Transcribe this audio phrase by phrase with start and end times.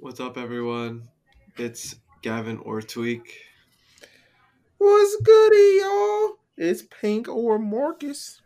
[0.00, 1.08] What's up, everyone?
[1.56, 3.24] It's Gavin or Tweek.
[4.78, 6.38] What's goody, y'all?
[6.56, 8.40] It's Pink or Marcus.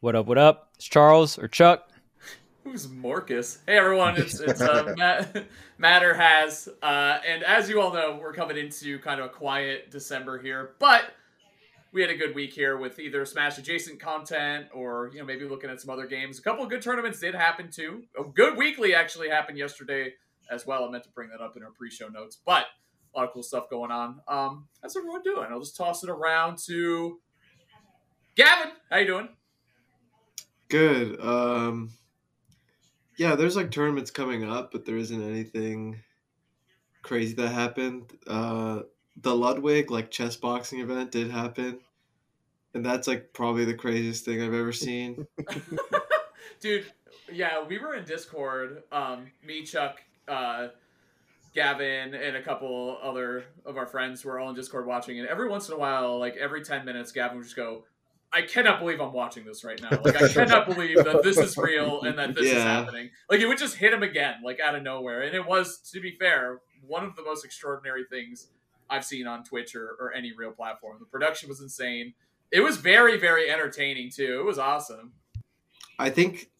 [0.00, 0.26] What up?
[0.26, 0.68] What up?
[0.74, 1.88] It's Charles or Chuck.
[2.64, 3.60] Who's Marcus?
[3.66, 5.46] Hey everyone, it's it's uh, Matt,
[5.78, 9.90] Matter has, uh, and as you all know, we're coming into kind of a quiet
[9.90, 11.14] December here, but
[11.94, 15.48] we had a good week here with either Smash adjacent content or you know maybe
[15.48, 16.40] looking at some other games.
[16.40, 18.02] A couple of good tournaments did happen too.
[18.18, 20.12] A good weekly actually happened yesterday
[20.50, 20.84] as well.
[20.84, 22.66] I meant to bring that up in our pre-show notes, but
[23.14, 24.20] a lot of cool stuff going on.
[24.26, 25.46] Um, how's everyone doing?
[25.48, 27.20] I'll just toss it around to
[28.34, 28.72] Gavin.
[28.90, 29.28] How you doing?
[30.68, 31.20] Good.
[31.20, 31.92] Um,
[33.16, 36.00] yeah, there's like tournaments coming up, but there isn't anything
[37.02, 38.12] crazy that happened.
[38.26, 38.80] Uh,
[39.20, 41.78] the Ludwig like chess boxing event did happen,
[42.74, 45.26] and that's like probably the craziest thing I've ever seen.
[46.60, 46.86] Dude,
[47.32, 48.82] yeah, we were in Discord.
[48.90, 50.68] Um, me, Chuck, uh,
[51.54, 55.20] Gavin, and a couple other of our friends were all in Discord watching.
[55.20, 57.84] And every once in a while, like every ten minutes, Gavin would just go,
[58.32, 60.00] "I cannot believe I'm watching this right now.
[60.02, 63.46] Like I cannot believe that this is real and that this is happening." Like it
[63.46, 65.22] would just hit him again, like out of nowhere.
[65.22, 68.48] And it was, to be fair, one of the most extraordinary things
[68.90, 70.96] I've seen on Twitch or, or any real platform.
[71.00, 72.14] The production was insane.
[72.50, 74.38] It was very, very entertaining too.
[74.40, 75.12] It was awesome.
[75.98, 76.50] I think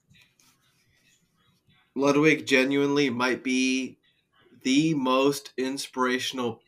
[1.94, 3.98] Ludwig genuinely might be
[4.62, 6.60] the most inspirational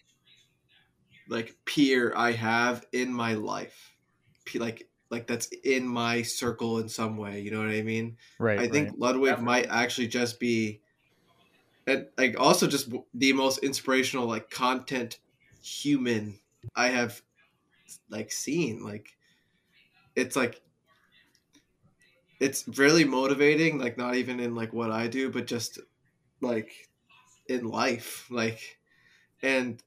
[1.29, 3.95] like peer I have in my life.
[4.55, 8.17] Like like that's in my circle in some way, you know what I mean?
[8.39, 8.59] Right.
[8.59, 8.99] I think right.
[8.99, 9.47] Ludwig Definitely.
[9.47, 10.81] might actually just be
[11.87, 15.19] and like also just the most inspirational like content
[15.67, 16.39] human
[16.77, 17.23] I have
[18.09, 19.17] like seen like
[20.15, 20.63] it's like
[22.41, 25.79] it's really motivating like not even in like what I do but just
[26.41, 26.89] like
[27.49, 28.79] in life like
[29.43, 29.83] and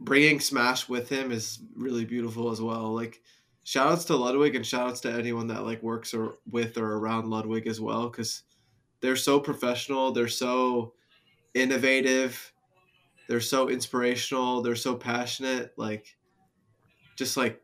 [0.00, 3.22] bringing smash with him is really beautiful as well like
[3.64, 6.96] shout outs to ludwig and shout outs to anyone that like works or with or
[6.96, 8.42] around ludwig as well because
[9.00, 10.94] they're so professional they're so
[11.54, 12.51] innovative
[13.28, 16.16] they're so inspirational they're so passionate like
[17.16, 17.60] just like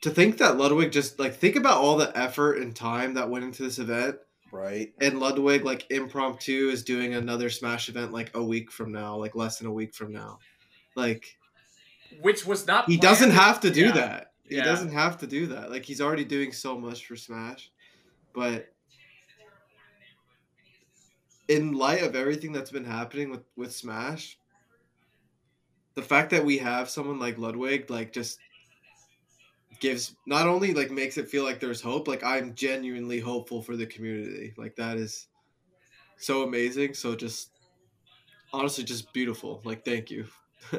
[0.00, 3.44] to think that ludwig just like think about all the effort and time that went
[3.44, 4.16] into this event
[4.50, 4.94] Right.
[5.00, 9.34] and ludwig like impromptu is doing another smash event like a week from now like
[9.34, 10.38] less than a week from now
[10.96, 11.36] like
[12.22, 12.86] Which was not.
[12.88, 13.02] he planned.
[13.02, 13.92] doesn't have to do Yeah.
[13.92, 14.32] that.
[14.48, 14.64] He Yeah.
[14.64, 15.70] doesn't have to do that.
[15.70, 17.70] Like he's already doing so much for Smash.
[18.32, 18.72] But
[21.48, 24.38] in light of everything that's been happening with with Smash,
[25.94, 28.38] the fact that we have someone like Ludwig like just
[29.80, 33.76] gives not only like makes it feel like there's hope, like I'm genuinely hopeful for
[33.76, 34.54] the community.
[34.56, 35.28] Like that is
[36.18, 36.94] so amazing.
[36.94, 37.50] So just
[38.52, 39.62] honestly just beautiful.
[39.64, 40.26] Like thank you.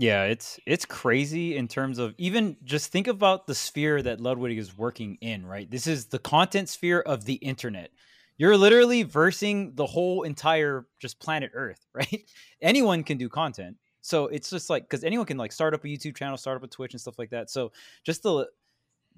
[0.00, 4.56] Yeah, it's it's crazy in terms of even just think about the sphere that Ludwig
[4.56, 5.68] is working in, right?
[5.68, 7.90] This is the content sphere of the internet.
[8.38, 12.22] You're literally versing the whole entire just planet Earth, right?
[12.62, 13.76] Anyone can do content.
[14.00, 16.62] So it's just like because anyone can like start up a YouTube channel, start up
[16.62, 17.50] a Twitch and stuff like that.
[17.50, 17.72] So
[18.04, 18.48] just the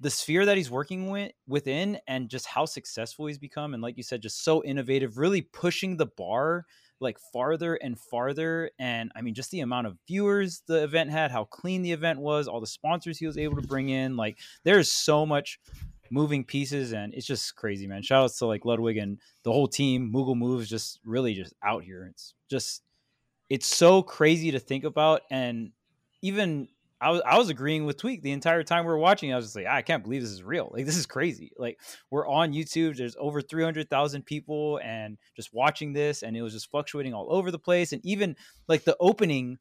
[0.01, 3.97] the sphere that he's working with within and just how successful he's become and like
[3.97, 6.65] you said just so innovative really pushing the bar
[6.99, 11.29] like farther and farther and i mean just the amount of viewers the event had
[11.29, 14.39] how clean the event was all the sponsors he was able to bring in like
[14.63, 15.59] there's so much
[16.11, 19.67] moving pieces and it's just crazy man shout outs to like ludwig and the whole
[19.67, 22.83] team Mogul Moves just really just out here it's just
[23.49, 25.71] it's so crazy to think about and
[26.21, 26.67] even
[27.01, 29.33] I was, I was agreeing with Tweek the entire time we were watching.
[29.33, 30.69] I was just like, ah, I can't believe this is real.
[30.71, 31.51] Like, this is crazy.
[31.57, 31.79] Like,
[32.11, 32.95] we're on YouTube.
[32.95, 37.49] There's over 300,000 people and just watching this, and it was just fluctuating all over
[37.49, 37.91] the place.
[37.91, 38.35] And even
[38.67, 39.57] like the opening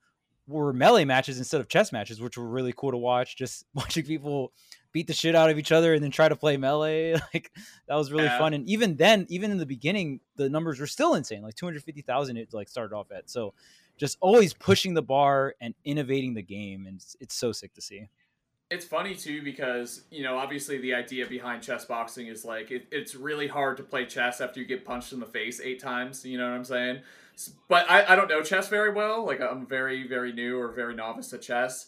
[0.47, 3.39] were melee matches instead of chess matches, which were really cool to watch.
[3.39, 4.53] Just watching people
[4.93, 7.13] beat the shit out of each other and then try to play melee.
[7.35, 7.53] Like,
[7.89, 8.37] that was really Yeah.
[8.37, 8.55] fun.
[8.55, 11.43] And even then, even in the beginning, the numbers were still insane.
[11.43, 13.31] Like 250,000 it like started off at.
[13.31, 13.55] So,
[13.97, 17.83] just always pushing the bar and innovating the game and it's, it's so sick to
[17.83, 18.09] see
[18.71, 22.87] It's funny too because you know obviously the idea behind chess boxing is like it,
[22.93, 26.25] it's really hard to play chess after you get punched in the face eight times.
[26.25, 27.03] You know what I'm saying?
[27.69, 29.27] But I, I don't know chess very well.
[29.27, 31.87] Like I'm very very new or very novice at chess,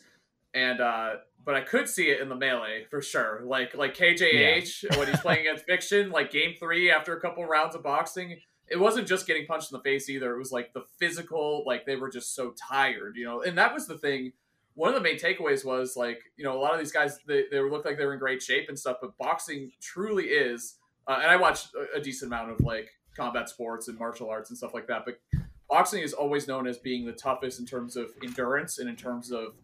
[0.55, 1.15] and uh,
[1.45, 3.43] but I could see it in the melee for sure.
[3.45, 7.75] Like like KJH when he's playing against Fiction, like game three after a couple rounds
[7.75, 8.39] of boxing.
[8.69, 10.35] It wasn't just getting punched in the face either.
[10.35, 13.43] It was like the physical, like they were just so tired, you know.
[13.43, 14.33] And that was the thing
[14.75, 17.45] one of the main takeaways was like you know a lot of these guys they,
[17.51, 20.77] they looked like they were in great shape and stuff but boxing truly is
[21.07, 24.51] uh, and i watched a, a decent amount of like combat sports and martial arts
[24.51, 25.05] and stuff like that.
[25.05, 25.21] But
[25.69, 29.31] boxing is always known as being the toughest in terms of endurance and in terms
[29.31, 29.55] of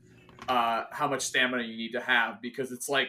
[0.49, 3.09] uh, how much stamina you need to have because it's like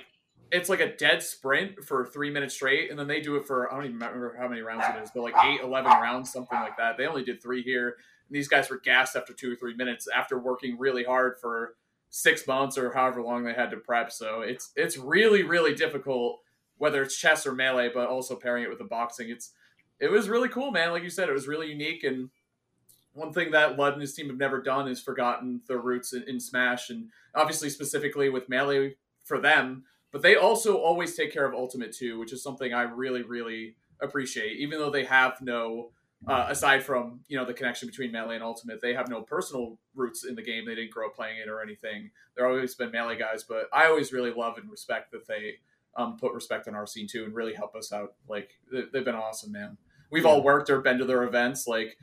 [0.52, 3.72] it's like a dead sprint for three minutes straight and then they do it for
[3.72, 6.60] i don't even remember how many rounds it is but like eight, eleven rounds something
[6.60, 6.98] like that.
[6.98, 7.98] They only did three here
[8.30, 11.76] and these guys were gassed after two or three minutes after working really hard for
[12.10, 14.12] six months or however long they had to prep.
[14.12, 16.40] So it's it's really really difficult
[16.78, 19.30] whether it's chess or melee but also pairing it with the boxing.
[19.30, 19.52] It's
[20.00, 20.92] it was really cool man.
[20.92, 22.30] Like you said it was really unique and
[23.14, 26.24] one thing that Lud and his team have never done is forgotten their roots in,
[26.24, 29.84] in Smash, and obviously specifically with Melee for them.
[30.12, 33.76] But they also always take care of Ultimate too, which is something I really, really
[34.02, 34.58] appreciate.
[34.58, 35.92] Even though they have no,
[36.28, 39.78] uh, aside from you know the connection between Melee and Ultimate, they have no personal
[39.96, 40.66] roots in the game.
[40.66, 42.10] They didn't grow up playing it or anything.
[42.36, 45.56] They're always been Melee guys, but I always really love and respect that they
[45.96, 48.14] um, put respect on our scene too and really help us out.
[48.28, 49.78] Like they, they've been awesome, man.
[50.12, 51.98] We've all worked or been to their events, like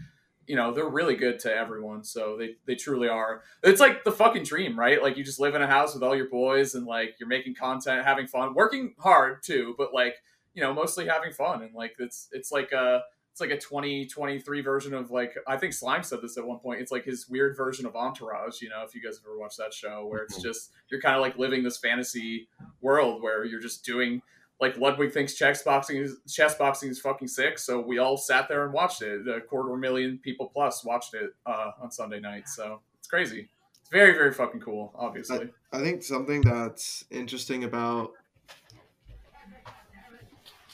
[0.47, 3.43] you know they're really good to everyone so they they truly are.
[3.63, 5.03] It's like the fucking dream right?
[5.03, 7.55] Like you just live in a house with all your boys and like you're making
[7.55, 10.17] content having fun working hard too but like
[10.55, 14.63] you know mostly having fun and like it's it's like a it's like a 2023
[14.63, 17.55] version of like i think slime said this at one point it's like his weird
[17.57, 20.37] version of entourage you know if you guys have ever watched that show where it's
[20.37, 20.49] mm-hmm.
[20.49, 22.49] just you're kind of like living this fantasy
[22.81, 24.23] world where you're just doing
[24.61, 28.49] like Ludwig thinks chess boxing is chess boxing is fucking sick, so we all sat
[28.49, 29.29] there and watched it.
[29.29, 32.49] A quarter million people plus watched it uh, on Sunday night.
[32.49, 33.49] So it's crazy.
[33.81, 34.93] It's very very fucking cool.
[34.97, 38.12] Obviously, I think something that's interesting about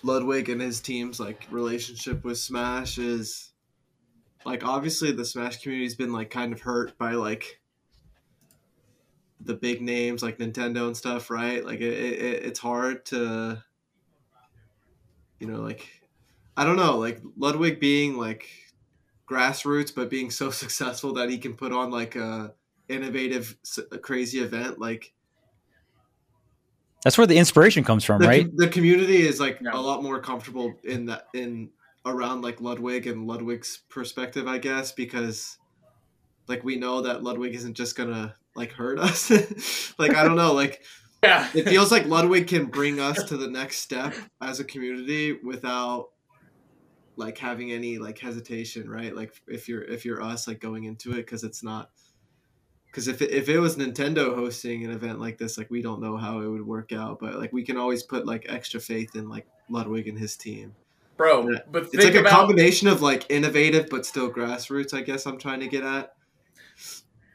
[0.05, 3.52] Ludwig and his team's like relationship with Smash is
[4.44, 7.61] like obviously the Smash community's been like kind of hurt by like
[9.40, 11.64] the big names like Nintendo and stuff, right?
[11.64, 13.62] Like it, it it's hard to
[15.43, 15.89] you know like
[16.56, 18.49] I don't know, like Ludwig being like
[19.29, 22.55] grassroots but being so successful that he can put on like a
[22.89, 23.56] innovative
[23.91, 25.12] a crazy event like
[27.03, 28.56] That's where the inspiration comes from, the, right?
[28.56, 29.71] the community is like Yeah.
[29.73, 31.71] a lot more comfortable in that in
[32.06, 35.59] around like Ludwig and Ludwig's perspective, I guess, because
[36.49, 39.31] like we know that Ludwig isn't just gonna like hurt us.
[39.99, 40.83] like I don't know, like
[41.23, 41.49] yeah.
[41.55, 46.09] it feels like Ludwig can bring us to the next step as a community without
[47.17, 49.15] like having any like hesitation, right?
[49.15, 51.91] Like if you're if you're us like going into it because it's not
[52.87, 56.01] because if it, if it was Nintendo hosting an event like this, like we don't
[56.01, 59.15] know how it would work out, but like we can always put like extra faith
[59.15, 60.75] in like Ludwig and his team.
[61.17, 61.59] bro.
[61.71, 64.93] But It's like a combination of like innovative but still grassroots.
[64.93, 66.15] I guess I'm trying to get at.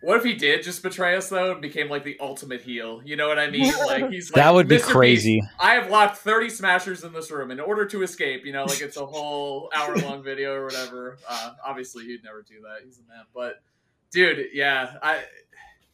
[0.01, 3.01] What if he did just betray us though and became like the ultimate heel.
[3.03, 3.73] You know what I mean?
[3.88, 4.79] Like he's like, that would be "Mr.
[4.79, 5.41] Beast, crazy.
[5.59, 8.45] I have locked 30 smashers in this room in order to escape.
[8.45, 11.17] You know, like it's a whole hour long video or whatever.
[11.27, 12.85] Uh, obviously, he'd never do that.
[12.85, 13.23] He's a man.
[13.33, 13.61] But,
[14.11, 15.23] dude, yeah, I.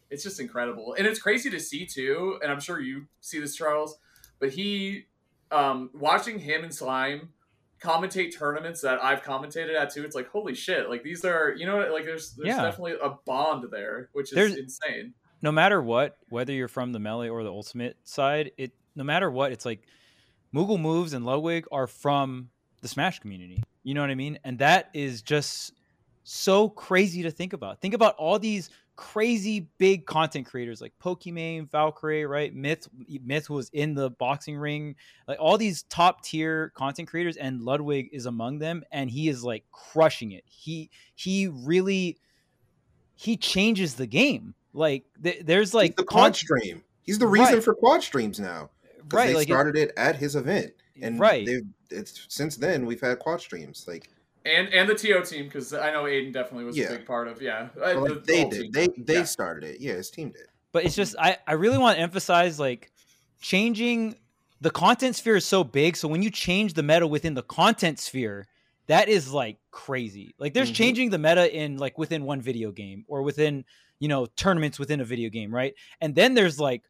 [0.09, 2.39] It's just incredible, and it's crazy to see too.
[2.41, 3.97] And I'm sure you see this, Charles.
[4.39, 5.05] But he,
[5.51, 7.29] um, watching him and Slime
[7.83, 10.03] commentate tournaments that I've commentated at too.
[10.03, 10.89] It's like holy shit!
[10.89, 12.61] Like these are, you know, like there's there's Yeah.
[12.63, 15.13] definitely a bond there, which is There's- insane.
[15.41, 19.29] no matter what, whether you're from the melee or the ultimate side, it no matter
[19.29, 19.81] what, it's like
[20.51, 22.49] Mogul Moves and Ludwig are from
[22.81, 23.61] the Smash community.
[23.83, 24.39] You know what I mean?
[24.43, 25.73] And that is just
[26.23, 27.81] so crazy to think about.
[27.81, 32.53] Think about all these crazy big content creators like Pokimane, Valkyrae, right?
[32.53, 32.87] Myth
[33.23, 34.95] Myth was in the boxing ring.
[35.27, 39.43] Like all these top tier content creators and Ludwig is among them and he is
[39.43, 40.43] like crushing it.
[40.45, 42.17] He he really
[43.15, 44.53] he changes the game.
[44.73, 46.83] Like th- there's like He's the quad stream.
[47.03, 47.63] He's the reason Right.
[47.63, 48.69] for quad streams now.
[49.11, 50.71] right they like it- started it, at his event,
[51.01, 53.85] and right they've it's since then we've had quad streams.
[53.87, 54.09] Like,
[54.45, 56.87] And and the TO team because I know Aiden definitely was Yeah.
[56.87, 57.69] a big part of yeah.
[57.75, 58.61] well, the- like, the they did.
[58.61, 58.71] team.
[58.71, 59.23] They they Yeah.
[59.23, 59.79] started it.
[59.81, 60.47] Yeah, his team did.
[60.73, 62.91] but it's just I, I really want to emphasize like
[63.41, 64.15] changing
[64.61, 67.99] the content sphere is so big so when you change the meta within the content
[67.99, 68.47] sphere
[68.87, 70.75] that is like crazy like there's Mhm.
[70.75, 73.65] changing the meta in like within one video game or within
[73.99, 76.83] you know tournaments within a video game right and then there's like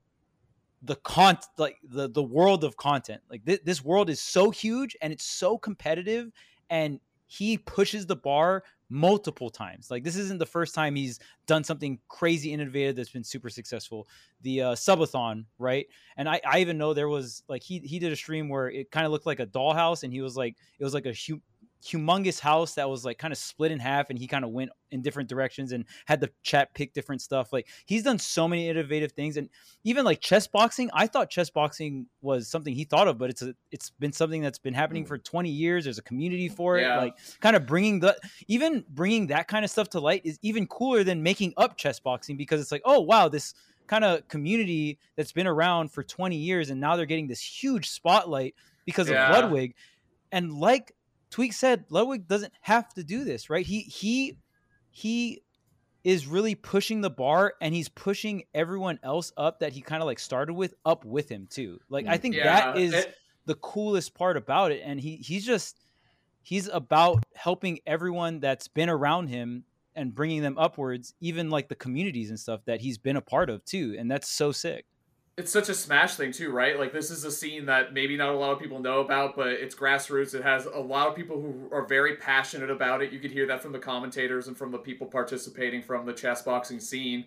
[0.84, 4.96] the con like the the world of content like thi- this world is so huge
[5.02, 6.32] and it's so competitive
[6.70, 7.00] and
[7.34, 9.90] he pushes the bar multiple times.
[9.90, 14.08] Like this isn't the first time he's done something crazy innovative that's been super successful.
[14.42, 15.88] The uh, subathon right?
[16.16, 18.92] And I, I even know there was like he he did a stream where it
[18.92, 21.42] kind of looked like a dollhouse and he was like it was like a hu-
[21.86, 24.70] humongous house that was like kind of split in half and he kind of went
[24.92, 28.70] in different directions and had the chat pick different stuff like he's done so many
[28.70, 29.50] innovative things and
[29.84, 33.42] even like chess boxing i thought chess boxing was something he thought of but it's
[33.42, 35.08] a it's been something that's been happening Mm.
[35.08, 36.98] for 20 years there's a community for it Yeah.
[37.00, 38.16] like kind of bringing the
[38.48, 42.00] even bringing that kind of stuff to light is even cooler than making up chess
[42.00, 43.54] boxing because it's like oh wow this
[43.88, 47.90] kind of community that's been around for 20 years and now they're getting this huge
[47.90, 49.28] spotlight because Yeah.
[49.28, 49.76] of Ludwig
[50.32, 50.94] and like
[51.34, 53.66] Tweek said Ludwig doesn't have to do this right?
[53.66, 54.38] He he
[54.92, 55.44] he
[56.04, 60.06] is really pushing the bar and he's pushing everyone else up that he kind of
[60.06, 61.80] like started with up with him too.
[61.90, 64.82] Like I mm, think that is it- the coolest part about it.
[64.86, 65.80] And he he's just
[66.42, 71.76] he's about helping everyone that's been around him and bringing them upwards even like the
[71.76, 73.96] communities and stuff that he's been a part of too.
[73.98, 74.86] And that's so sick
[75.36, 76.78] it's such a smash thing too, right?
[76.78, 79.48] Like this is a scene that maybe not a lot of people know about, but
[79.48, 80.36] it's grassroots.
[80.36, 83.12] It has a lot of people who are very passionate about it.
[83.12, 86.44] You could hear that from the commentators and from the people participating from the chess
[86.44, 87.26] boxing scene.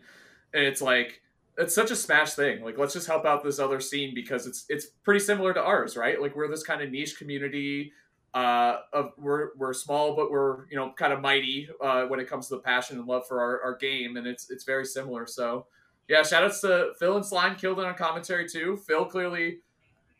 [0.54, 1.20] And it's like
[1.58, 2.62] it's such a smash thing.
[2.62, 5.96] Like let's just help out this other scene because it's it's pretty similar to ours,
[5.96, 6.20] right?
[6.22, 7.92] Like we're this kind of niche community.
[8.34, 12.28] Uh, of we're we're small, but we're you know kind of mighty uh, when it
[12.28, 15.26] comes to the passion and love for our, our game, and it's it's very similar.
[15.26, 15.66] So
[16.08, 18.76] yeah, shout outs to Phil and Slime killed it on commentary too.
[18.86, 19.58] Phil clearly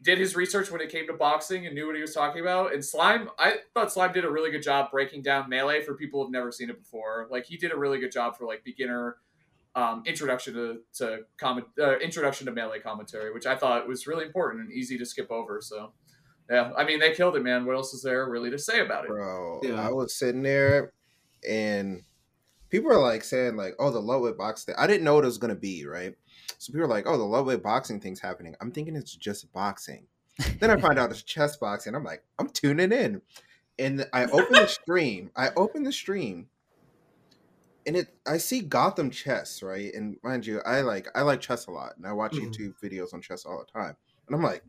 [0.03, 2.73] did his research when it came to boxing and knew what he was talking about.
[2.75, 6.23] And Slime, I thought Slime did a really good job breaking down melee for people
[6.23, 7.29] who've never seen it before.
[7.31, 9.17] Like he did a really good job for like beginner
[9.75, 14.25] um, introduction to to comment uh, introduction to melee commentary, which I thought was really
[14.25, 15.61] important and easy to skip over.
[15.61, 15.93] So
[16.51, 17.65] yeah, I mean they killed it, man.
[17.65, 19.09] What else is there really to say about it?
[19.09, 19.87] Bro, Yeah.
[19.87, 20.93] I was sitting there
[21.49, 22.03] and
[22.69, 25.39] people are like saying like, "Oh, the Ludwig boxing." I didn't know what it was
[25.39, 26.15] gonna be, right?
[26.59, 30.07] So people are like, "Oh, the Ludwig boxing thing's happening." I'm thinking it's just boxing.
[30.61, 31.95] then I find out it's chess boxing.
[31.95, 33.23] I'm like, I'm tuning in,
[33.79, 35.31] and I open the stream.
[35.37, 36.49] I open the stream,
[37.87, 39.93] and it I see Gotham chess, right?
[39.95, 42.53] And mind you, I like I like chess a lot, and I watch Mhm.
[42.53, 43.97] YouTube videos on chess all the time.
[44.27, 44.63] And I'm like,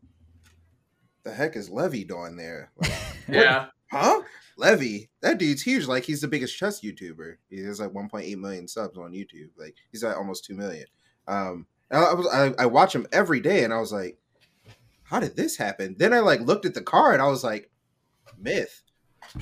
[1.23, 2.71] the heck is Levy doing there?
[2.77, 2.91] Like,
[3.29, 4.21] Yeah, huh?
[4.57, 5.85] Levy, that dude's huge.
[5.85, 7.35] Like he's the biggest chess YouTuber.
[7.49, 9.49] He has like 1.8 million subs on YouTube.
[9.57, 10.85] Like he's at almost two million.
[11.27, 14.17] Um, and I was I, I watch him every day, and I was like,
[15.03, 15.95] how did this happen?
[15.97, 17.19] Then I like looked at the card.
[17.19, 17.69] I was like,
[18.37, 18.81] myth,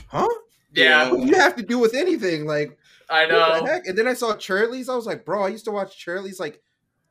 [0.08, 0.28] huh?
[0.74, 2.46] yeah, What do you have to do with anything?
[2.46, 2.78] Like
[3.10, 3.66] I what the know.
[3.66, 3.88] heck?
[3.88, 4.90] And then I saw Charlie's.
[4.90, 6.62] I was like, bro, I used to watch Charlie's like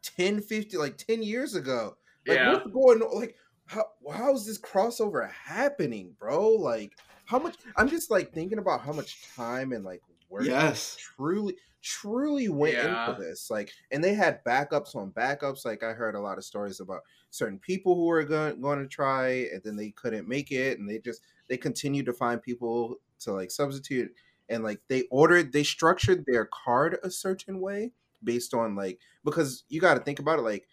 [0.02, 1.96] 10, 50, like 10 years ago.
[2.26, 2.52] Like, Yeah.
[2.52, 3.18] what's going on?
[3.20, 6.50] Like, how how is this crossover happening, bro?
[6.50, 6.92] Like,
[7.25, 7.57] how much?
[7.76, 10.97] I'm just like thinking about how much time and like work Yes.
[10.97, 12.81] truly, truly went Yeah.
[12.81, 13.50] into this.
[13.50, 15.64] Like, and they had backups on backups.
[15.64, 18.88] Like, I heard a lot of stories about certain people who were going going to
[18.88, 22.97] try, and then they couldn't make it, and they just they continued to find people
[23.21, 24.14] to like substitute,
[24.49, 29.64] and like they ordered, they structured their card a certain way based on like because
[29.69, 30.66] you got to think about it like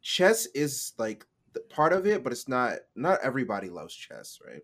[0.00, 4.62] chess is like the part of it but it's not not everybody loves chess right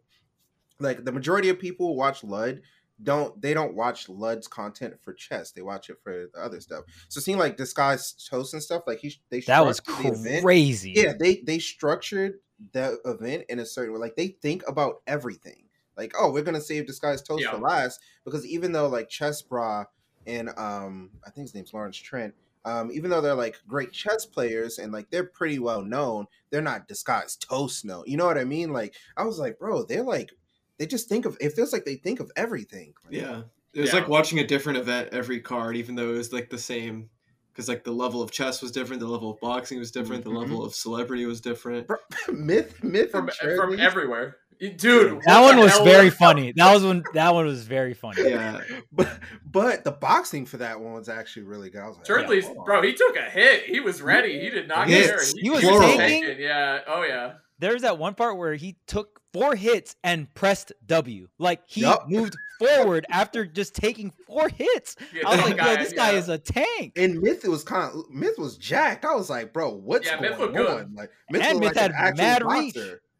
[0.81, 2.63] like the majority of people who watch lud
[3.03, 6.85] don't they don't watch lud's content for chess they watch it for the other stuff.
[7.09, 10.45] So seeing like disguised toast and stuff like he they that was structured the event-
[10.45, 10.93] crazy.
[10.97, 12.35] Yeah they they structured
[12.73, 15.63] the event in a certain way like they think about everything.
[15.97, 17.53] Like oh we're gonna save disguised toast Yeah.
[17.53, 19.87] for last because even though like ChessBrah
[20.27, 24.27] and um i think his name's lawrence trent um even though they're like great chess
[24.27, 28.37] players and like they're pretty well known they're not disguised toast known you know what
[28.37, 28.73] i mean?
[28.73, 30.31] Like i was like bro they're like
[30.79, 33.43] they just think of it feels like they think of everything Like, Yeah.
[33.75, 34.01] It was Yeah.
[34.01, 37.11] like watching a different event every card, even though it was like the same.
[37.53, 40.31] Because like the level of chess was different, the level of boxing was different, the
[40.31, 40.39] mm-hmm.
[40.39, 41.89] level of celebrity was different.
[42.33, 45.21] myth myth From from everywhere, dude.
[45.27, 48.61] that one was hell very funny that was when that one was very funny Yeah.
[48.93, 49.09] but
[49.45, 52.59] but the boxing for that one was actually really good i was like Turtley's, hold
[52.59, 52.65] on.
[52.65, 53.65] bro, he took a hit.
[53.65, 54.41] He was ready.
[54.41, 55.33] He did not Hits.
[55.33, 55.43] care.
[55.43, 56.81] He was taking- Yeah.
[56.87, 57.35] Oh yeah.
[57.59, 61.29] there's that one part where he took four hits and pressed W.
[61.39, 62.09] Like he Yup.
[62.09, 64.97] moved forward after just taking four hits.
[65.15, 66.19] Yeah, I was that like, yo, this guy yeah.
[66.19, 66.93] is a tank.
[66.97, 69.05] And Myth was kind of Myth was jacked.
[69.05, 70.81] I was like, bro, what's Yeah, Myth going looked good.
[70.85, 70.95] on?
[70.95, 72.77] Like Myth And Myth like had actual mad reach.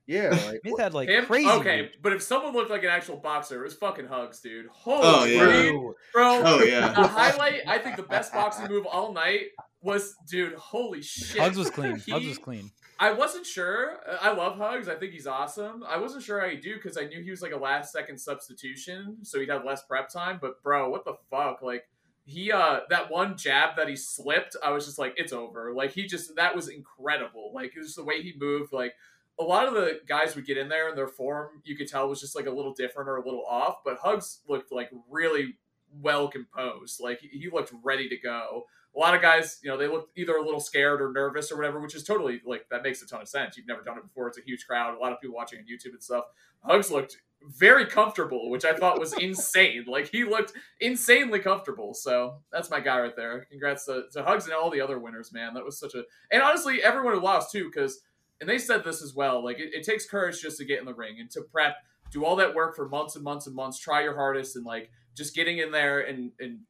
[0.07, 1.27] Yeah, like Myth had like Him?
[1.27, 1.49] crazy.
[1.51, 1.93] okay, reach.
[2.03, 4.67] but if someone looked like an actual boxer, it was fucking Hugs, dude.
[4.67, 5.63] Oh, Holy Oh, yeah.
[5.63, 6.43] shit, bro, bro.
[6.45, 7.07] Oh The yeah.
[7.07, 9.49] highlight, I think the best boxing move all night
[9.83, 10.55] was, dude.
[10.55, 11.41] Holy shit.
[11.41, 11.97] Hugs was clean.
[12.07, 12.71] He- Hugs was clean.
[13.01, 13.99] I wasn't sure.
[14.09, 14.89] Uh, I love Hugs.
[14.89, 15.85] I think he's awesome.
[15.87, 18.19] I wasn't sure how he'd do because I knew he was like a last second
[18.19, 20.39] substitution, so he'd have less prep time.
[20.41, 21.63] But bro, what the fuck?
[21.63, 21.85] Like
[22.25, 25.73] he uh that one jab that he slipped, I was just like, it's over.
[25.73, 27.53] Like he just that was incredible.
[27.55, 28.73] Like it was the way he moved.
[28.73, 28.95] Like
[29.39, 32.09] a lot of the guys would get in there and their form you could tell
[32.09, 35.57] was just like a little different or a little off, but Hugs looked like really
[36.03, 37.01] well composed.
[37.01, 38.65] Like he he looked ready to go.
[38.97, 41.57] A lot of guys, you know, they looked either a little scared or nervous or
[41.57, 43.57] whatever, which is totally like that makes a ton of sense.
[43.57, 44.29] You've never done it before.
[44.29, 46.25] It's a huge crowd, a lot of people watching on YouTube and stuff.
[46.63, 49.85] Hugs looked very comfortable, which I thought was insane.
[49.87, 51.95] Like he looked insanely comfortable.
[51.95, 53.47] So that's my guy right there.
[53.51, 55.55] Congrats to, to Hugs and all the other winners, man.
[55.55, 58.01] That was such a and honestly, everyone who lost too, because
[58.41, 59.45] and they said this as well.
[59.45, 61.77] Like it, it takes courage just to get in the ring and to prep,
[62.11, 64.91] do all that work for months and months and months, try your hardest, and like
[65.15, 66.61] just getting in there and and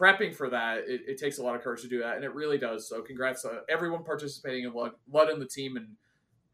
[0.00, 0.78] prepping for that.
[0.86, 2.88] It, it takes a lot of courage to do that, and it really does.
[2.88, 5.88] So congrats to everyone participating in Lud, Lud and the team and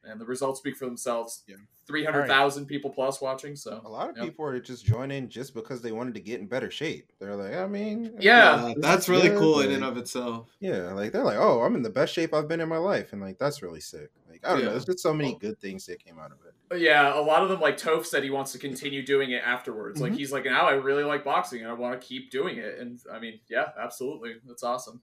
[0.09, 1.43] and the results speak for themselves.
[1.49, 1.57] Yeah.
[1.85, 3.57] Three hundred thousand people plus watching.
[3.57, 4.25] So A lot of Yep.
[4.27, 7.13] people are just joining just because they wanted to get in better shape.
[7.21, 8.69] They're like, I mean, Yeah.
[8.69, 10.49] Yeah, that's really good, cool in and of itself.
[10.61, 13.13] Yeah, like they're like, oh, I'm in the best shape I've been in my life,
[13.13, 14.11] and like that's really sick.
[14.29, 16.46] Like I don't know, there's just so many good things that came out of it.
[16.69, 19.43] But yeah, a lot of them like Toph said he wants to continue doing it
[19.45, 20.01] afterwards.
[20.01, 20.17] Like Mhm.
[20.19, 22.79] he's like, now I really like boxing and I want to keep doing it.
[22.81, 25.01] And I mean, yeah, absolutely, that's awesome.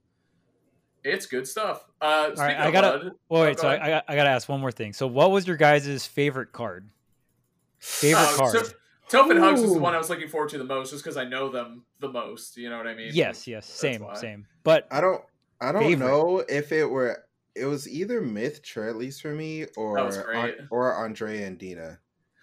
[1.06, 1.86] It's good stuff.
[2.02, 3.74] Uh, speaking right, I gotta- Lud, Well, Oh, wait, go so I.
[3.86, 4.94] I, got- I gotta ask one more thing.
[4.94, 6.90] So, what was your guys' favorite card?
[7.80, 8.66] Favorite Oh, card?
[8.66, 8.74] so-
[9.10, 11.18] Toph and Hugs is the one I was looking forward to the most, just because
[11.18, 12.56] I know them the most.
[12.58, 13.12] You know what I mean?
[13.14, 14.48] yes, yes, same, same.
[14.64, 15.22] But I don't,
[15.62, 16.06] I don't Favorite.
[16.08, 17.24] know if it were.
[17.56, 20.60] It was either Myth Treadleys for me or That was great.
[20.60, 22.00] An- or Andre and Dina.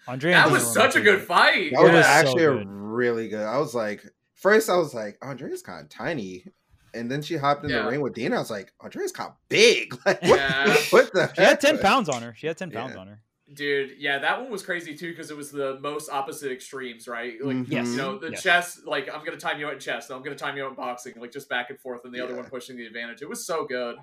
[0.07, 1.27] Andre, That and was Dina were such a good favorite.
[1.27, 1.71] fight.
[1.73, 2.67] That was It was so actually a good.
[2.69, 3.43] really good.
[3.45, 4.03] I was like,
[4.35, 6.45] first I was like, Andrea's kind of tiny,
[6.93, 7.83] and then she hopped in Yeah.
[7.83, 8.35] the ring with Dina.
[8.37, 9.93] I was like, Andrea's kind of big.
[10.05, 10.75] Like, what, Yeah.
[10.91, 11.31] what the?
[11.35, 12.33] She had ten pounds on her.
[12.37, 13.01] She had ten pounds Yeah.
[13.01, 13.21] on her.
[13.53, 17.33] Dude, yeah, that one was crazy too because it was the most opposite extremes, right?
[17.43, 17.69] Like, Mhm.
[17.69, 17.87] Yes.
[17.89, 18.43] you know, the Yes.
[18.43, 20.55] chess, like, I'm going to time you out in chess, and I'm going to time
[20.55, 22.85] you out in boxing, like, just back and forth, and the other one pushing the
[22.85, 23.21] advantage.
[23.21, 23.97] It was so good.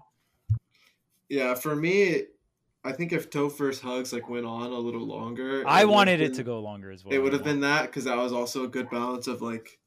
[1.29, 2.25] Yeah, for me,
[2.85, 6.35] I think if Topher's hugs like went on a little longer, I would've wanted it
[6.35, 7.13] to go longer as well.
[7.15, 9.79] It would have been that because that was also a good balance of like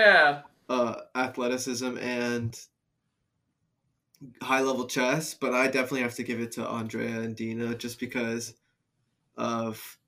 [0.00, 0.42] Yeah.
[0.68, 2.58] uh athleticism and
[4.42, 5.34] high level chess.
[5.34, 8.54] But I definitely have to give it to Andrea and Dina just because
[9.36, 9.98] of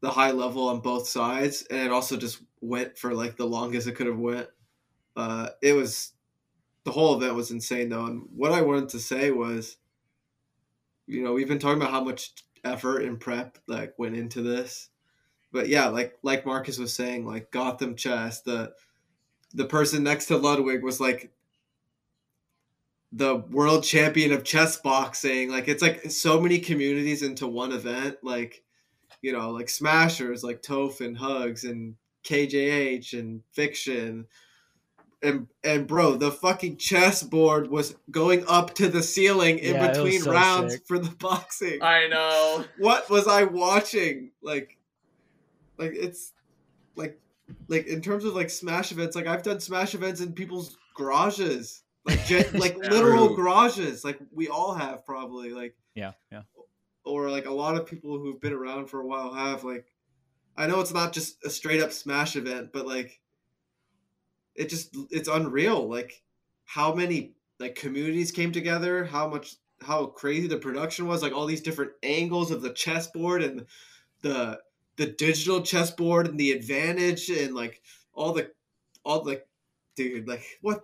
[0.00, 3.86] the high level on both sides, and it also just went for like the longest
[3.86, 4.48] it could have went.
[5.16, 6.12] Uh, it was
[6.84, 9.76] the whole event was insane though, and what I wanted to say was,
[11.06, 12.32] you know, we've been talking about how much
[12.64, 14.90] effort and prep like went into this,
[15.52, 18.72] but yeah, like like Marcus was saying, like Gotham Chess, the
[19.54, 21.32] the person next to Ludwig was like
[23.12, 25.50] the world champion of chess boxing.
[25.50, 28.18] Like it's like so many communities into one event.
[28.22, 28.62] Like
[29.22, 34.26] you know, like Smashers, like Toph and Hugs and KJH and Fiction.
[35.22, 40.20] And and bro, the fucking chessboard was going up to the ceiling in Yeah, between
[40.22, 40.82] so rounds sick.
[40.86, 41.82] for the boxing.
[41.82, 42.64] I know.
[42.78, 44.30] what was I watching?
[44.42, 44.78] Like,
[45.76, 46.32] like it's
[46.96, 47.20] like
[47.68, 49.14] like in terms of like smash events.
[49.14, 54.02] Like I've done smash events in people's garages, like gen- like literal garages.
[54.04, 56.42] Like we all have probably like Yeah, yeah.
[57.04, 59.84] or like a lot of people who've been around for a while have like
[60.56, 63.19] I know it's not just a straight up smash event, but like
[64.60, 66.22] it just it's unreal like
[66.66, 71.46] how many like communities came together, how much how crazy the production was, like all
[71.46, 73.66] these different angles of the chessboard and
[74.22, 74.58] the
[74.96, 77.80] the digital chessboard and the advantage and like
[78.12, 78.50] all the
[79.04, 79.42] all the
[79.96, 80.82] dude like what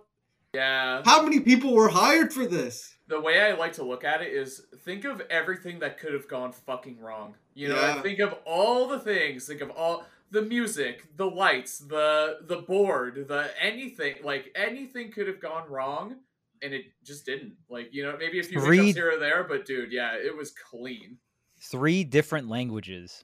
[0.53, 1.01] Yeah.
[1.05, 2.95] how many people were hired for this?
[3.09, 6.27] the way I like to look at it is think of everything that could have
[6.27, 7.35] gone fucking wrong.
[7.53, 8.01] You know, Yeah.
[8.01, 9.47] think of all the things.
[9.47, 14.15] Think of all the music, the lights, the the board, the anything.
[14.23, 16.15] Like anything could have gone wrong,
[16.61, 17.53] and it just didn't.
[17.69, 20.35] Like you know, maybe a few Three- hiccups here or there, but dude, yeah, it
[20.35, 21.17] was clean.
[21.59, 23.23] Three different languages.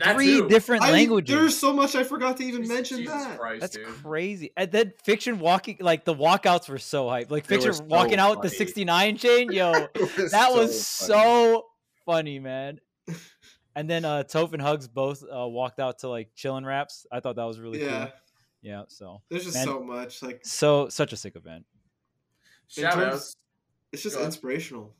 [0.00, 0.48] That Three too.
[0.48, 1.32] different I, languages.
[1.32, 3.38] there's so much I forgot to even Jesus- mention Jesus that.
[3.38, 3.86] Christ, That's dude.
[3.86, 4.50] crazy.
[4.56, 7.30] And then fiction walking, like the walkouts were so hype.
[7.30, 11.12] Like fiction so walking out with the 69 chain, yo, It that was funny.
[11.12, 11.66] so
[12.04, 12.80] funny, man.
[13.76, 17.06] And then uh Toph and Hugs both uh, walked out to like chilling raps.
[17.12, 18.12] I thought that was really yeah, cool.
[18.62, 19.66] Yeah, so there's just Man.
[19.66, 20.22] so much.
[20.22, 21.64] Like so such a sick event.
[22.76, 23.36] in Shout terms- outs.
[23.92, 24.94] it's just inspirational.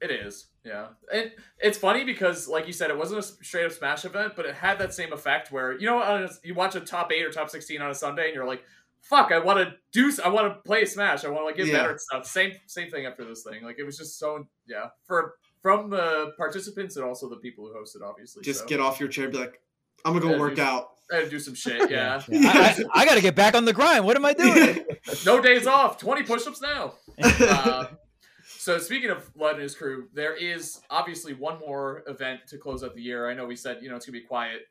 [0.00, 0.88] It is, yeah.
[1.12, 4.46] And it's funny because, like you said, it wasn't a straight up Smash event, but
[4.46, 7.24] it had that same effect where you know on a, you watch a top eight
[7.24, 8.62] or top sixteen on a Sunday, and you're like,
[9.00, 11.66] "Fuck, I want to do, I want to play Smash, I want to like get
[11.66, 11.78] Yeah.
[11.78, 13.64] better at stuff." Same, same thing after this thing.
[13.64, 17.74] Like it was just so, yeah, for from the participants and also the people who
[17.74, 18.42] hosted, obviously.
[18.42, 18.66] Just so.
[18.66, 19.60] get off your chair and be like,
[20.04, 20.60] I'm gonna go Yeah, work dude.
[20.60, 20.88] out.
[21.10, 21.90] I had to do some shit.
[21.90, 24.04] Yeah, Yeah, I, I, I got to get back on the grind.
[24.04, 24.84] What am I doing?
[25.26, 25.98] no days off.
[25.98, 26.94] Twenty push-ups now.
[27.40, 27.86] Uh,
[28.46, 32.84] so speaking of Lud and his Crew, there is obviously one more event to close
[32.84, 33.28] out the year.
[33.28, 34.62] I know we said you know it's gonna be quiet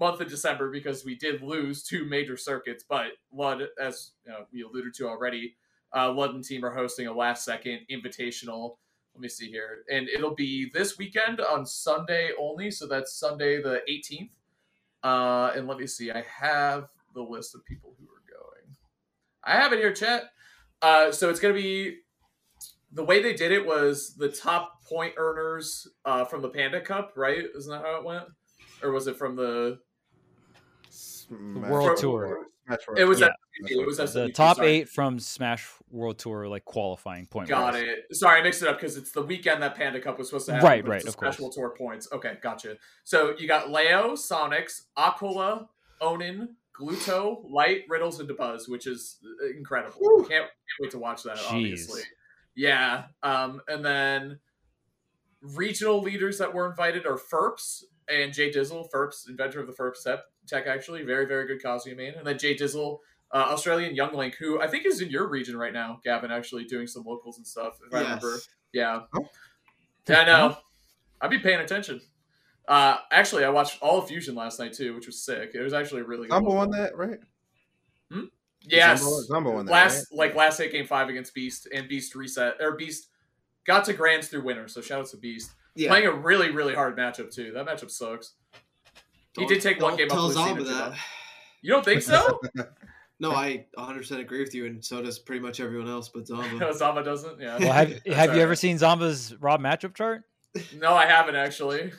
[0.00, 4.46] month of December because we did lose two major circuits, but Lud, as you know,
[4.52, 5.56] we alluded to already,
[5.94, 8.76] uh, Lud and team are hosting a last second invitational.
[9.14, 12.70] Let me see here, and it'll be this weekend on Sunday only.
[12.70, 14.30] So that's Sunday the 18th.
[15.02, 18.76] Uh, and let me see, I have the list of people who are going.
[19.44, 20.30] I have it here, chat.
[20.80, 21.98] Uh, so it's gonna be
[22.92, 27.12] the way they did it was the top point earners uh, from the Panda Cup,
[27.16, 27.44] right?
[27.56, 28.24] Isn't that how it went?
[28.82, 29.78] Or was it from the?
[30.90, 32.46] Smash World World Tour.
[32.66, 33.28] Smash World It was Tour.
[33.28, 34.68] SWT, it was the SWT, top sorry.
[34.68, 37.48] eight from Smash World Tour like qualifying point.
[37.48, 37.82] Got wise.
[37.82, 38.16] it.
[38.16, 40.52] Sorry, I mixed it up because it's the weekend that Panda Cup was supposed to
[40.52, 40.68] happen.
[40.68, 41.36] Right, right, it's the of course.
[41.36, 42.08] Special tour points.
[42.12, 42.76] Okay, gotcha.
[43.04, 45.68] So you got Leo, Sonix, acola,
[46.00, 46.48] Onin,
[46.78, 50.00] Gluto, Light, Riddles, and Dabuz, which is uh, incredible.
[50.20, 50.50] Can't, can't
[50.80, 51.36] wait to watch that.
[51.36, 51.52] Jeez.
[51.52, 52.02] Obviously,
[52.54, 53.04] yeah.
[53.22, 54.38] Um, and then
[55.42, 58.90] regional leaders that were invited are Ferps and Jay Dizzle.
[58.90, 60.20] Ferps, inventor of the Ferps tech,
[60.50, 62.14] tech actually, very very good Kazuya main.
[62.14, 62.98] And then Jay Dizzle,
[63.32, 66.64] uh, Australian Young Link, who I think is in your region right now, Gavin, actually
[66.64, 67.78] doing some locals and stuff.
[67.86, 68.36] If I remember,
[68.72, 69.28] yeah, Oh.
[70.08, 70.56] yeah, I know.
[71.22, 72.00] I'd be paying attention.
[72.68, 75.50] Uh, actually, I watched all of Fusion last night too, which was sick.
[75.54, 76.42] It was actually really good.
[76.42, 76.56] One.
[76.56, 77.18] won that, right?
[78.62, 79.72] Yes, Zomba, Zomba won that.
[79.72, 80.18] last right?
[80.18, 83.08] like last hit game five against Beast and Beast reset or Beast
[83.64, 84.68] got to grands through winner.
[84.68, 85.88] So shout out to Beast Yeah.
[85.88, 87.52] playing a really really hard matchup too.
[87.52, 88.34] That matchup sucks.
[89.38, 90.32] He did take one Don't game tell up.
[90.32, 90.98] Zomba Lucina, that.
[91.62, 92.40] You don't think so?
[93.20, 96.58] No, I 100% agree with you, and so does pretty much everyone else but Zomba.
[96.72, 97.38] Zomba doesn't.
[97.38, 97.58] Yeah.
[97.58, 100.22] Well, have That's have you ever seen Zomba's raw matchup chart?
[100.78, 101.92] No, I haven't actually.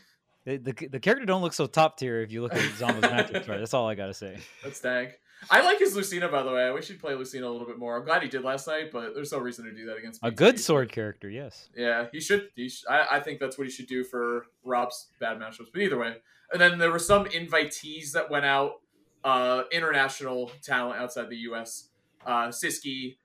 [0.45, 3.45] The, the, the character don't look so top tier if you look at Zomba's matchup
[3.45, 3.59] chart.
[3.59, 4.39] That's all I gotta say.
[4.63, 5.19] That's dank.
[5.49, 6.63] I like his Lucina by the way.
[6.63, 7.97] I wish he'd play Lucina a little bit more.
[7.97, 10.31] I'm glad he did last night, but there's no reason to do that against A
[10.31, 11.69] good sword character, yes.
[11.75, 12.49] Yeah, he should.
[12.55, 15.67] He sh- I, I think that's what he should do for Rob's bad matchups.
[15.73, 16.15] But either way,
[16.51, 18.81] and then there were some invitees that went out,
[19.23, 21.89] uh, international talent outside the U.S.
[22.25, 23.17] Uh, Sisqui,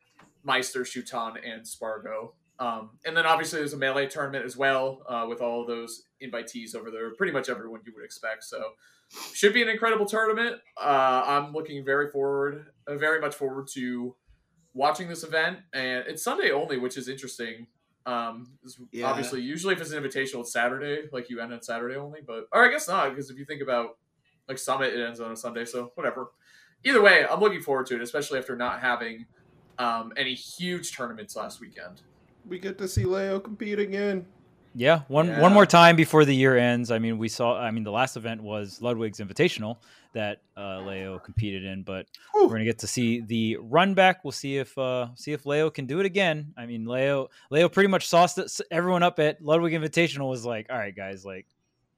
[0.44, 2.32] Meister, Shuton, and Sparg0.
[2.58, 6.04] Um, and then obviously there's a melee tournament as well uh, with all of those
[6.22, 7.10] invitees over there.
[7.14, 8.44] Pretty much everyone you would expect.
[8.44, 8.72] So
[9.32, 10.56] should be an incredible tournament.
[10.80, 14.14] Uh, I'm looking very forward, uh, very much forward to
[14.74, 17.66] watching this event, and it's Sunday only, which is interesting.
[18.04, 19.06] Um, it's Yeah.
[19.06, 22.46] obviously, usually if it's an invitational, it's Saturday, like you end on Saturday only, but
[22.52, 23.98] or I guess not, because if you think about
[24.48, 26.30] like Summit, it ends on a Sunday, so whatever.
[26.84, 29.26] Either way, I'm looking forward to it, especially after not having
[29.78, 32.02] um, any huge tournaments last weekend.
[32.46, 34.24] we get to see Leo compete again.
[34.78, 35.40] Yeah, one Yeah.
[35.40, 36.90] one more time before the year ends.
[36.90, 37.58] I mean, we saw.
[37.58, 39.78] I mean, the last event was Ludwig's Invitational
[40.12, 42.42] that uh, Leo competed in, but Whew.
[42.44, 44.22] we're gonna get to see the run back.
[44.22, 46.52] We'll see if uh, see if Leo can do it again.
[46.58, 48.38] I mean, Leo Leo pretty much sauced
[48.70, 50.28] everyone up at Ludwig Invitational.
[50.28, 51.46] Was like, all right, guys, like,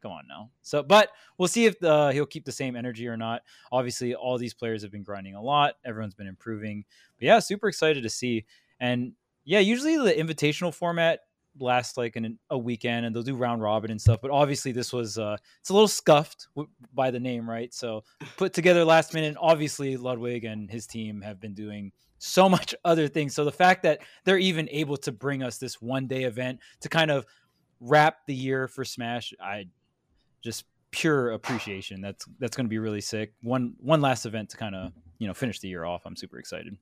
[0.01, 0.51] come on now.
[0.63, 3.43] So, but we'll see if uh, he'll keep the same energy or not.
[3.73, 5.75] Obviously, all these players have been grinding a lot.
[5.85, 6.85] Everyone's been improving.
[7.19, 8.45] But yeah, super excited to see.
[8.79, 9.15] And
[9.45, 11.21] yeah, usually the invitational format
[11.61, 14.21] lasts like an, a weekend and they'll do round robin and stuff.
[14.21, 17.73] But obviously, this was uh, it's a little scuffed w- by the name, right?
[17.73, 18.05] So
[18.37, 19.37] put together last minute.
[19.41, 23.35] Obviously, Ludwig and his team have been doing so much other things.
[23.35, 26.89] So the fact that they're even able to bring us this one day event to
[26.89, 27.27] kind of
[27.81, 29.67] wrap the year for Smash, I
[30.43, 32.01] just pure appreciation.
[32.01, 33.33] That's that's going to be really sick.
[33.43, 36.03] One one last event to kind of you know finish the year off.
[36.05, 36.77] I'm super excited.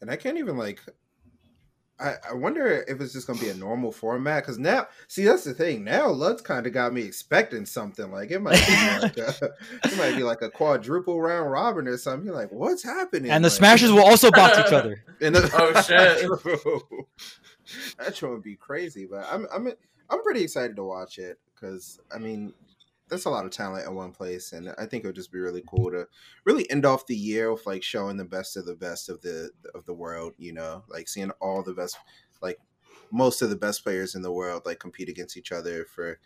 [0.00, 0.80] And I can't even like.
[2.00, 5.44] I, I wonder if it's just gonna be a normal format because now, see, that's
[5.44, 5.84] the thing.
[5.84, 9.50] Now, Lud's kind of got me expecting something like it might be like a,
[9.84, 12.26] it might be like a quadruple round robin or something.
[12.26, 13.30] You're like, what's happening?
[13.30, 15.04] And the Like- Smashers will also box each other.
[15.20, 16.20] The- Oh, shit.
[16.40, 17.06] True.
[17.98, 19.68] that show would be crazy, but I'm I'm
[20.10, 22.52] I'm pretty excited to watch it because I mean,
[23.08, 25.38] there's a lot of talent in one place, and I think it would just be
[25.38, 26.06] really cool to
[26.44, 29.50] really end off the year with like showing the best of the best of the
[29.74, 30.34] of the world.
[30.38, 31.98] You know, like seeing all the best,
[32.40, 32.58] like
[33.10, 36.18] most of the best players in the world, like compete against each other for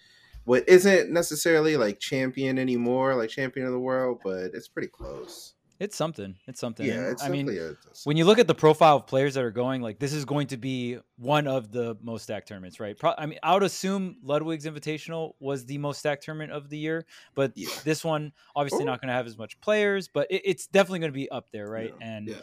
[0.44, 5.54] what isn't necessarily like champion anymore, like champion of the world, but it's pretty close.
[5.80, 6.34] It's something.
[6.48, 6.84] It's something.
[6.84, 9.52] Yeah, it's I mean, a- when you look at the profile of players that are
[9.52, 12.98] going, like this is going to be one of the most stacked tournaments, right?
[12.98, 16.78] Pro- I mean, I would assume Ludwig's Invitational was the most stacked tournament of the
[16.78, 17.68] year, but Yeah.
[17.84, 18.86] this one obviously Ooh.
[18.86, 21.50] not going to have as much players, but it, it's definitely going to be up
[21.52, 21.94] there, right?
[22.00, 22.06] Yeah.
[22.06, 22.34] And Yeah.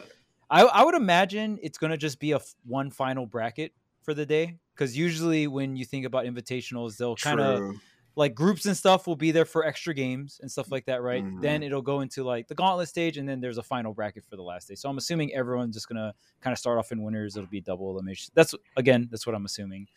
[0.50, 4.14] I, I would imagine it's going to just be a f- one final bracket for
[4.14, 7.76] the day because usually when you think about invitationals, they'll kind of.
[8.18, 11.24] Like groups and stuff will be there for extra games and stuff like that, right?
[11.24, 11.42] Mhm.
[11.42, 14.36] Then it'll go into like the gauntlet stage, and then there's a final bracket for
[14.38, 14.76] the last day.
[14.76, 17.36] So I'm assuming everyone's just gonna kind of start off in winners.
[17.36, 18.32] It'll be double elimination.
[18.34, 19.88] That's again, that's what I'm assuming.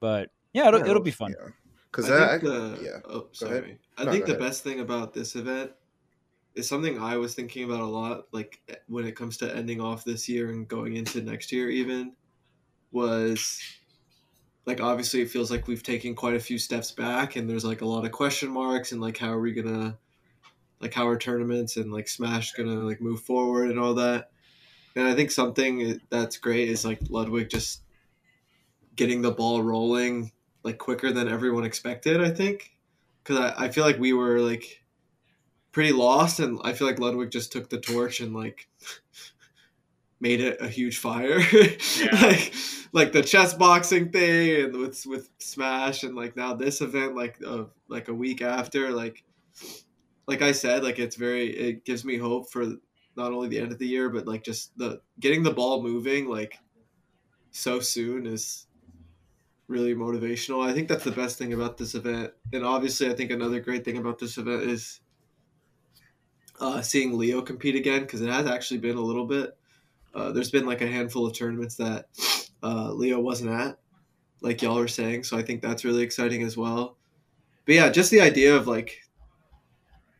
[0.00, 1.34] But yeah, it'll, it'll be fun.
[1.90, 3.00] Because I I, think the, yeah.
[3.04, 3.78] Oh, sorry.
[3.98, 4.40] I No, think the ahead.
[4.42, 5.72] best thing about this event
[6.54, 10.04] is something I was thinking about a lot, like when it comes to ending off
[10.04, 12.14] this year and going into next year, even
[12.90, 13.60] was
[14.66, 17.80] like obviously it feels like we've taken quite a few steps back, and there's like
[17.80, 19.98] a lot of question marks, and like how are we gonna,
[20.80, 24.30] like how are tournaments and like Smash gonna like move forward and all that.
[24.94, 27.82] And I think something that's great is like Ludwig just
[28.94, 32.20] getting the ball rolling like quicker than everyone expected.
[32.20, 32.76] I think
[33.22, 34.82] because I, I feel like we were like
[35.72, 38.68] pretty lost, and I feel like Ludwig just took the torch and like
[40.22, 41.38] made it a huge fire.
[42.22, 42.54] like
[42.92, 47.38] like the chess boxing thing and with with Smash and like now this event like
[47.44, 49.24] uh, like a week after like
[50.28, 52.64] like I said like it's very it gives me hope for
[53.16, 56.28] not only the end of the year but like just the getting the ball moving
[56.28, 56.56] like
[57.50, 58.66] so soon is
[59.66, 60.64] really motivational.
[60.64, 62.32] I think that's the best thing about this event.
[62.52, 65.00] And obviously I think another great thing about this event is
[66.60, 69.56] uh, seeing Leo compete again because it has actually been a little bit.
[70.14, 72.06] Uh, there's been like a handful of tournaments that
[72.62, 73.78] uh, Leo wasn't at,
[74.40, 75.24] like y'all were saying.
[75.24, 76.96] So I think that's really exciting as well.
[77.64, 78.98] But yeah, just the idea of like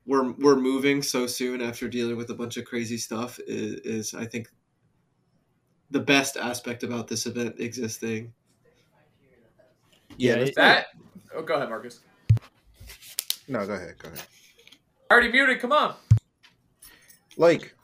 [0.07, 4.15] we're we're moving so soon after dealing with a bunch of crazy stuff is, is
[4.15, 4.49] I think
[5.91, 8.33] the best aspect about this event existing.
[10.17, 10.87] Yeah, that's That.
[11.35, 12.01] Oh, go ahead, Marcus.
[13.49, 13.95] No, go ahead.
[13.99, 14.23] Go ahead.
[15.11, 15.61] Already muted.
[15.61, 15.95] Come on.
[17.37, 17.75] Like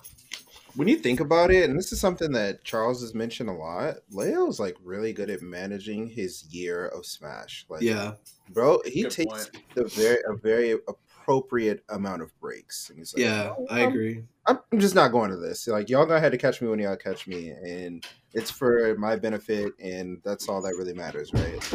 [0.78, 3.96] when you think about it, and this is something that Charles has mentioned a lot.
[4.12, 7.66] Leo's like really good at managing his year of Smash.
[7.68, 8.12] Like, Yeah,
[8.50, 9.50] bro, he Good takes point.
[9.74, 12.90] the very a very appropriate amount of breaks.
[12.90, 14.22] And he's like, yeah, "Oh, I I'm- agree.
[14.46, 15.66] I'm I'm just not going to this.
[15.66, 19.16] Like y'all gonna have to catch me when y'all catch me, and it's for my
[19.16, 21.74] benefit, and that's all that really matters, right?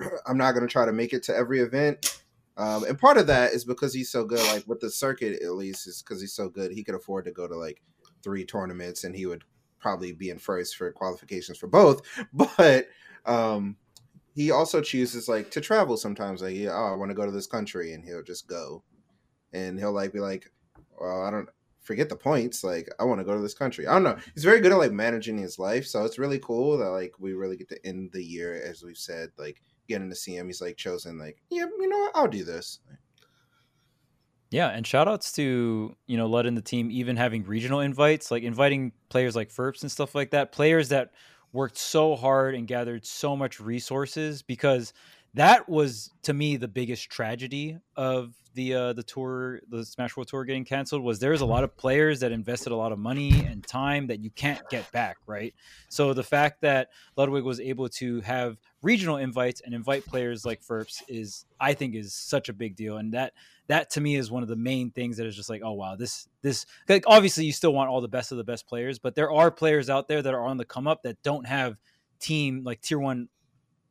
[0.26, 2.22] I'm not gonna try to make it to every event,
[2.56, 4.40] um, and part of that is because he's so good.
[4.52, 6.72] Like with the circuit, at least, is because he's so good.
[6.72, 7.82] He could afford to go to like
[8.24, 9.44] three tournaments, and he would
[9.78, 12.00] probably be in first for qualifications for both.
[12.32, 12.88] But
[13.26, 13.76] um,
[14.34, 16.42] he also chooses like to travel sometimes.
[16.42, 18.82] Like, yeah, oh, I want to go to this country, and he'll just go,
[19.52, 20.50] and he'll like be like,
[20.98, 21.48] well, I don't
[21.82, 22.64] forget the points.
[22.64, 23.86] Like, I want to go to this country.
[23.86, 24.16] I don't know.
[24.34, 27.34] He's very good at like managing his life, so it's really cool that like we
[27.34, 30.46] really get to end the year, as we've said, like getting to see him.
[30.46, 32.80] He's like chosen, like, yeah, you know what, I'll do this.
[34.54, 38.30] Yeah, and shout outs to, you know, Lud and the team even having regional invites,
[38.30, 41.10] like inviting players like Ferps and stuff like that, players that
[41.52, 44.92] worked so hard and gathered so much resources because
[45.34, 50.28] that was to me the biggest tragedy of the uh the tour the Smash World
[50.28, 53.44] Tour getting canceled was there's a lot of players that invested a lot of money
[53.44, 55.52] and time that you can't get back, right?
[55.88, 60.62] So the fact that Ludwig was able to have regional invites and invite players like
[60.62, 63.32] Ferps is I think is such a big deal and that
[63.66, 65.96] that to me is one of the main things that is just like oh wow
[65.96, 69.14] this this like obviously you still want all the best of the best players but
[69.14, 71.76] there are players out there that are on the come up that don't have
[72.20, 73.28] team like tier one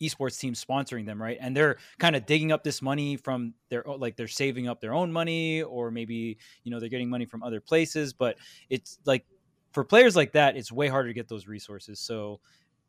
[0.03, 3.83] esports teams sponsoring them right and they're kind of digging up this money from their
[3.97, 7.43] like they're saving up their own money or maybe you know they're getting money from
[7.43, 8.37] other places but
[8.69, 9.25] it's like
[9.71, 12.39] for players like that it's way harder to get those resources so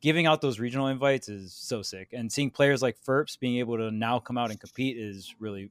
[0.01, 3.77] giving out those regional invites is so sick and seeing players like Ferps being able
[3.79, 5.71] to now come out and compete is really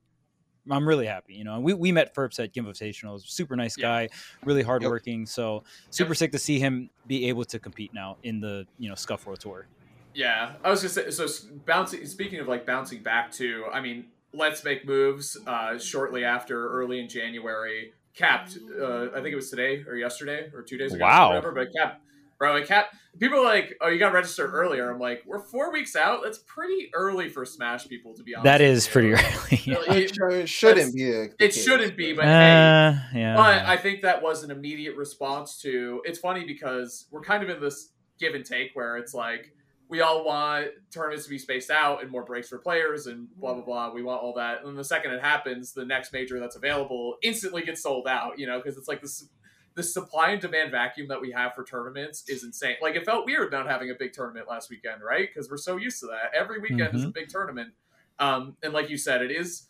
[0.72, 1.56] I'm really happy, you know.
[1.56, 3.84] And we, we met Ferps at Gimvitationals, super nice Yeah.
[3.84, 4.10] guy,
[4.46, 5.26] really hardworking.
[5.26, 6.16] So super Yep.
[6.16, 9.42] sick to see him be able to compete now in the you know Scuff World
[9.42, 9.68] Tour.
[10.14, 11.28] Yeah, I was just say, so
[11.66, 12.06] bouncing.
[12.06, 15.38] Speaking of like bouncing back to, I mean, let's make moves.
[15.46, 18.58] Uh, shortly after, early in January, capped.
[18.80, 21.04] Uh, I think it was today or yesterday or two days ago.
[21.06, 21.30] Wow.
[21.30, 21.52] whatever.
[21.52, 22.02] But cap,
[22.38, 22.88] bro, it cap.
[23.20, 24.90] People are like, oh, you got registered earlier.
[24.92, 26.22] I'm like, we're four weeks out.
[26.24, 28.46] That's pretty early for Smash people to be honest.
[28.46, 28.92] That with is you.
[28.92, 29.62] pretty early.
[29.66, 29.76] yeah.
[29.76, 30.04] Really,
[30.42, 31.12] It shouldn't be.
[31.12, 33.36] A, It shouldn't be, but hey, Uh, yeah.
[33.36, 36.02] but I think that was an immediate response to.
[36.06, 39.54] It's funny because we're kind of in this give and take where it's like
[39.94, 43.54] we all want tournaments to be spaced out and more breaks for players and blah
[43.54, 43.94] blah blah.
[43.94, 47.18] We want all that, and then the second it happens, the next major that's available
[47.22, 48.40] instantly gets sold out.
[48.40, 49.28] You know, because it's like this.
[49.76, 52.76] The supply and demand vacuum that we have for tournaments is insane.
[52.82, 55.30] Like it felt weird not having a big tournament last weekend, right?
[55.32, 56.36] Because we're so used to that.
[56.36, 57.74] Every weekend is a big tournament,
[58.18, 59.68] um, and like you said, it is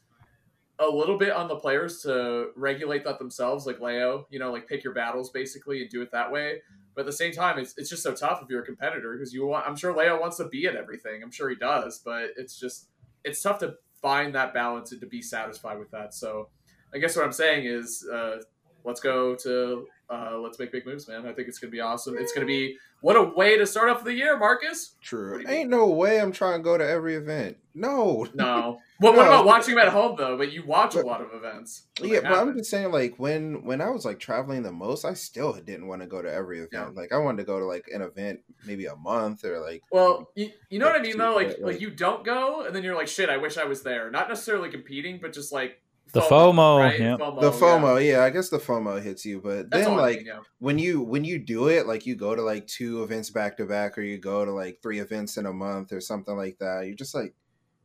[0.80, 4.68] a little bit on the players to regulate that themselves, like Leo, you know, like
[4.70, 6.62] pick your battles basically and do it that way.
[6.96, 9.34] But at the same time, it's, it's just so tough if you're a competitor because
[9.34, 9.68] you want.
[9.68, 11.24] I'm sure Leo wants to be at everything.
[11.24, 12.88] I'm sure he does, but it's just
[13.24, 16.14] it's tough to find that balance and to be satisfied with that.
[16.14, 16.50] So,
[16.94, 18.38] I guess what I'm saying is, uh,
[18.84, 21.26] let's go to uh, let's make big moves, man.
[21.26, 22.18] I think it's gonna be awesome.
[22.18, 24.96] It's gonna be what a way to start off the year, Marcus.
[25.02, 25.38] True.
[25.38, 27.58] What do you Ain't no way I'm trying to go to every event.
[27.74, 28.28] No.
[28.34, 28.80] No.
[29.04, 29.28] Well, what No.
[29.30, 30.38] about watching them at home though?
[30.38, 31.88] But you watch a lot of events.
[32.02, 35.06] Yeah, they but I'm just saying, like when when I was like traveling the most,
[35.06, 36.72] I still didn't want to go to every event.
[36.74, 36.90] Yeah.
[37.02, 40.32] Like I wanted to go to like an event maybe a month or like Well,
[40.36, 41.36] you, you know what I Like, mean though.
[41.36, 43.84] Like, like- like you don't go, and then you're like, "Shit, I wish I was
[43.84, 45.82] there." Not necessarily competing, but just like
[46.14, 47.00] The FOMO, right?
[47.00, 47.18] yeah.
[47.18, 47.52] FOMO, the.
[47.52, 48.06] FOMO.
[48.06, 48.24] Yeah.
[48.24, 50.40] I guess the FOMO hits you, but That's then all I like mean, yeah.
[50.60, 53.66] when you when you do it, like you go to like two events back to
[53.66, 56.86] back, or you go to like three events in a month or something like that.
[56.86, 57.34] You're just like,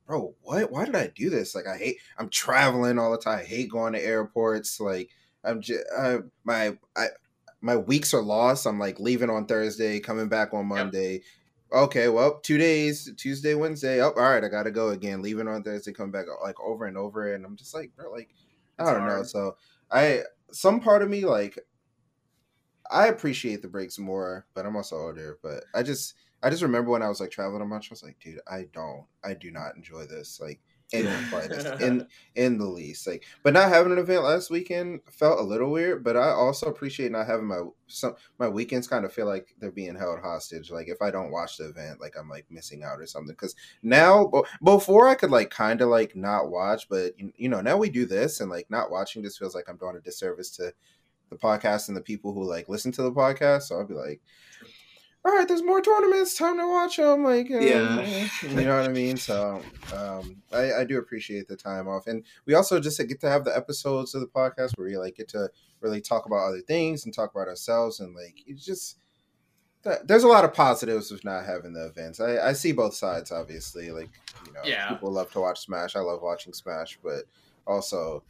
[0.08, 0.72] bro, what?
[0.72, 1.54] Why did I do this?
[1.54, 1.98] Like I hate.
[2.16, 3.40] I'm traveling all the time.
[3.40, 4.80] I hate going to airports.
[4.80, 5.10] Like
[5.44, 7.08] I'm just I, my I
[7.60, 8.66] my weeks are lost.
[8.66, 11.22] I'm like leaving on Thursday, coming back on Monday.
[11.70, 14.00] Okay, well, two days, Tuesday, Wednesday.
[14.00, 15.20] Oh, all right, I gotta go again.
[15.20, 18.30] Leaving on Thursday, coming back like over and over, and I'm just like, bro, like
[18.78, 19.22] I don't know.
[19.22, 19.56] So
[19.90, 21.58] I some part of me like
[22.90, 25.38] I appreciate the breaks more, but I'm also older.
[25.42, 28.02] But I just I just remember when I was like traveling a bunch, I was
[28.02, 30.40] like, dude, I don't, I do not enjoy this.
[30.40, 30.60] Like
[30.92, 33.06] in the slightest, in in the least.
[33.06, 36.02] Like, but not having an event last weekend felt a little weird.
[36.02, 38.86] But I also appreciate not having my some my weekends.
[38.88, 40.70] Kind of feel like they're being held hostage.
[40.70, 43.34] Like if I don't watch the event, like I'm like missing out or something.
[43.34, 44.30] Because now,
[44.62, 47.90] before I could like kind of like not watch, but you- you know now we
[47.90, 50.72] do this and like not watching just feels like I'm doing a disservice to
[51.28, 53.62] the podcast and the people who like listen to the podcast.
[53.64, 54.22] So I'll be like.
[55.28, 56.38] All right, there's more tournaments.
[56.38, 57.22] Time to watch them.
[57.22, 58.26] Like, uh, Yeah.
[58.42, 59.18] you know what I mean.
[59.18, 59.60] So,
[59.94, 63.44] um, I, I do appreciate the time off, and we also just get to have
[63.44, 65.50] the episodes of the podcast where we like get to
[65.82, 68.96] really talk about other things and talk about ourselves, and like it's just
[70.04, 72.20] there's a lot of positives with not having the events.
[72.20, 73.90] I, I see both sides, obviously.
[73.90, 74.08] Like,
[74.46, 74.88] you know, Yeah.
[74.88, 75.94] people love to watch Smash.
[75.94, 77.24] I love watching Smash, but
[77.66, 78.22] also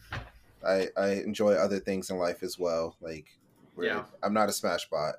[0.66, 2.96] I I enjoy other things in life as well.
[3.00, 3.38] Like,
[3.76, 4.04] where Yeah.
[4.20, 5.14] I'm not a Smash bot.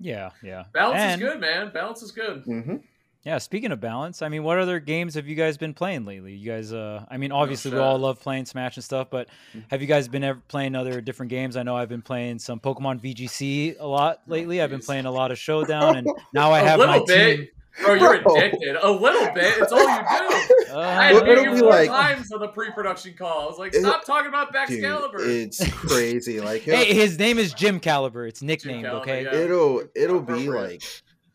[0.00, 0.64] Yeah, yeah.
[0.72, 1.70] Balance And- is good, man.
[1.72, 2.42] Balance is good.
[2.44, 2.76] hmm
[3.24, 6.34] Yeah, speaking of balance, I mean, what other games have you guys been playing lately?
[6.34, 9.28] You guys, uh, I mean, obviously we all love playing Smash and stuff, but
[9.70, 11.56] have you guys been ever playing other different games?
[11.56, 14.60] I know I've been playing some Pokemon VGC a lot lately.
[14.60, 17.36] I've been playing a lot of Showdown, and now I have my little bit.
[17.38, 17.48] team.
[17.82, 18.36] Bro, you're Bro.
[18.36, 18.76] addicted.
[18.80, 19.54] A little bit.
[19.58, 20.72] It's all you do.
[20.74, 23.14] Uh, I had What to it'll mute be you four like- times on the pre-production
[23.14, 23.42] call.
[23.42, 26.40] I was like, It- "Stop talking about Dude, Excalibur." it's crazy.
[26.40, 28.26] Like, hey, his name is Jim Caliber.
[28.26, 29.24] It's nicknamed, Caliber, okay?
[29.24, 29.34] yeah.
[29.34, 30.82] it'll it'll be like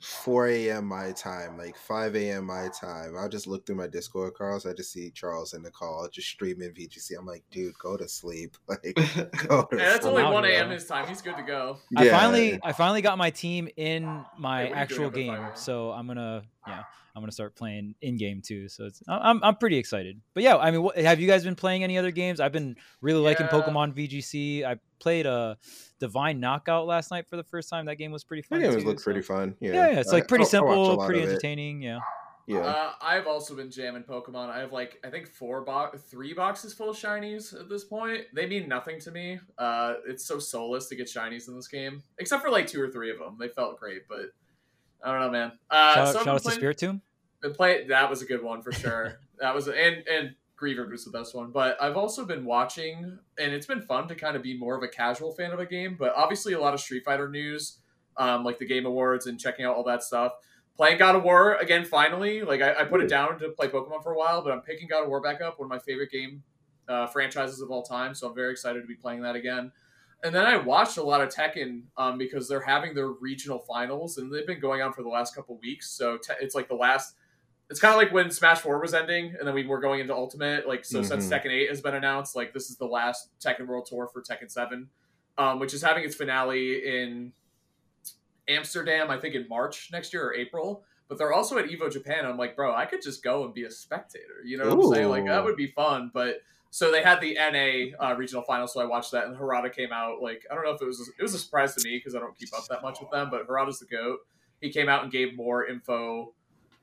[0.02, 0.86] 4 a.m.
[0.86, 2.46] my time, like 5 a.m.
[2.46, 3.16] my time.
[3.18, 4.66] I'll just look through my Discord calls.
[4.66, 7.18] I just see Charles in the call, just streaming VGC.
[7.20, 8.56] I'm like, dude, go to sleep.
[8.70, 8.96] Like,
[9.48, 10.16] go to Yeah, that's sleep.
[10.18, 10.70] only one a.m.
[10.70, 11.08] his time.
[11.08, 11.78] He's good to go.
[11.98, 15.46] I finally, I finally got my team in my what are you doing actual game,
[15.56, 16.84] so I'm gonna, yeah,
[17.20, 18.70] I'm gonna start playing in game too.
[18.70, 20.22] So it's, I- I'm, I'm pretty excited.
[20.34, 22.40] But yeah, I mean, what, have you guys been playing any other games?
[22.40, 23.52] I've been really liking Yeah.
[23.62, 24.64] Pokemon VGC.
[24.66, 25.58] I played a
[26.00, 27.86] Divine Knockout last night for the first time.
[27.86, 28.62] That game was pretty fun.
[28.62, 29.56] That game too, looked so- pretty fun.
[29.60, 31.32] Yeah, Yeah, yeah, it's like pretty I- I watched a simple, pretty of it.
[31.34, 31.82] entertaining.
[31.82, 32.00] Yeah.
[32.48, 34.50] Yeah, Uh, I've also been jamming Pokemon.
[34.50, 38.22] I have like I think four bo- three boxes full of shinies at this point.
[38.34, 39.40] They mean nothing to me.
[39.60, 42.90] Uh, it's so soulless to get shinies in this game, except for like two or
[42.90, 43.38] three of them.
[43.40, 44.32] They felt great, but
[45.04, 45.52] I don't know, man.
[45.70, 47.02] Uh, shout so out, shout been out to Spiritomb.
[47.42, 49.20] Been play that was a good one for sure.
[49.40, 51.52] that was and and Griever was the best one.
[51.52, 54.84] But I've also been watching, and it's been fun to kind of be more of
[54.84, 55.96] a casual fan of a game.
[55.98, 57.80] But obviously, a lot of Street Fighter news,
[58.18, 60.34] um, like the Game Awards and checking out all that stuff.
[60.76, 62.42] Playing God of War again, finally.
[62.42, 64.88] Like I, I put it down to play Pokemon for a while, but I'm picking
[64.88, 65.60] God of War back up.
[65.60, 66.44] One of my favorite game
[66.90, 68.14] uh, franchises of all time.
[68.14, 69.72] So I'm very excited to be playing that again.
[70.24, 74.18] And then I watched a lot of Tekken um, because they're having their regional finals,
[74.18, 75.90] and they've been going on for the last couple weeks.
[75.92, 77.16] So te- it's like the last.
[77.70, 80.14] It's kind of like when Smash Four was ending, and then we were going into
[80.14, 80.68] Ultimate.
[80.68, 81.42] Like so, since Mhm.
[81.44, 84.50] Tekken Eight has been announced, like this is the last Tekken World Tour for Tekken
[84.50, 84.90] Seven,
[85.38, 87.32] um, which is having its finale in
[88.48, 90.84] Amsterdam, I think in March next year or April.
[91.08, 92.26] But they're also at Evo Japan.
[92.26, 94.42] I'm like, bro, I could just go and be a spectator.
[94.46, 95.10] You know what I'm saying?
[95.10, 96.12] Like that would be fun.
[96.14, 99.74] But so they had the NA uh, regional final, so I watched that, and Harada
[99.74, 100.22] came out.
[100.22, 102.20] Like I don't know if it was it was a surprise to me because I
[102.20, 104.20] don't keep up that much with them, but Harada's the goat.
[104.62, 106.34] He came out and gave more info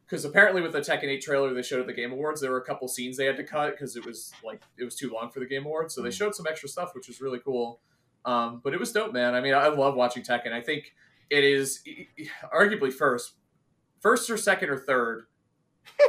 [0.07, 2.59] because apparently with the Tekken 8 trailer they showed at the Game Awards, there were
[2.59, 5.31] a couple scenes they had to cut because it was like it was too long
[5.31, 5.95] for the Game Awards.
[5.95, 7.81] So they showed some extra stuff, which was really cool.
[8.25, 9.35] Um, but it was dope, man.
[9.35, 10.53] I mean, I love watching Tekken.
[10.53, 10.95] I think
[11.31, 11.83] it is
[12.55, 13.35] arguably first,
[14.01, 15.27] first or second or third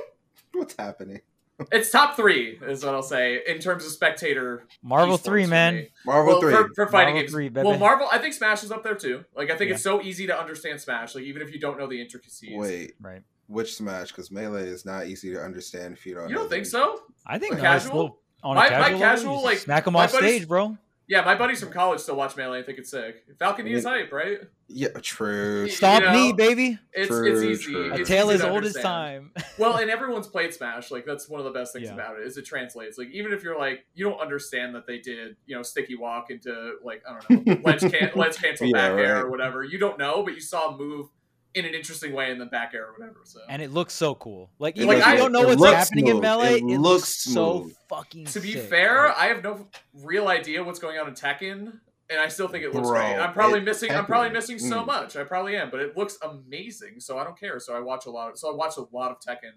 [0.53, 1.21] what's happening?
[1.71, 4.67] it's top three, is what I'll say in terms of spectator.
[4.83, 5.87] Marvel Three, man.
[6.05, 6.51] Marvel Well, Three.
[6.53, 7.31] for, for fighting Marvel games.
[7.31, 7.79] 3, well.
[7.79, 9.25] Marvel, I think Smash is up there too.
[9.35, 9.75] Like, I think Yeah.
[9.75, 11.15] it's so easy to understand Smash.
[11.15, 12.51] Like, even if you don't know the intricacies.
[12.55, 13.23] Wait, Right.
[13.47, 14.09] Which Smash?
[14.09, 16.29] Because Melee is not easy to understand if you don't.
[16.29, 17.01] You don't think so?
[17.25, 17.89] I think Like casual?
[17.89, 20.11] still on My- a my casual, level, casual, you just like, smack them my off
[20.11, 20.77] stage, bro.
[21.09, 23.23] Yeah, my buddies from college still watch Melee and think it's sick.
[23.39, 24.39] Falcon I mean- is hype, right?
[24.67, 25.63] Yeah, true.
[25.63, 26.77] You Stomp know, knee, baby.
[26.91, 27.71] It's True, it's easy.
[27.71, 27.93] true.
[27.93, 29.31] A tale easy as old as time.
[29.57, 30.91] Well, and everyone's played Smash.
[30.91, 31.93] Like that's one of the best things Yeah.
[31.93, 32.97] about it is it translates.
[32.97, 36.29] Like even if you're like you don't understand that they did you know sticky walk
[36.29, 39.63] into like I don't know ledge can ledge cancel Yeah, back air or whatever.
[39.63, 41.07] You don't know, but you saw a move
[41.53, 43.21] in an interesting way and then back air or whatever.
[43.23, 44.49] So and it looks so cool.
[44.59, 46.79] Like It even if looks- you don't know what's looks happening in melee, It it,
[46.79, 48.25] looks looks so fucking.
[48.25, 49.15] to be sick, fair, right?
[49.17, 49.67] I have no
[50.03, 51.79] real idea what's going on in Tekken.
[52.09, 53.15] And I still think it looks Bro, great.
[53.15, 53.91] I'm probably it- missing.
[53.91, 54.85] I'm probably missing so mm.
[54.85, 55.17] much.
[55.17, 57.01] I probably am, but it looks amazing.
[57.01, 57.59] So I don't care.
[57.59, 58.31] So I watch a lot.
[58.31, 59.51] Of, so I watch a lot of Tekken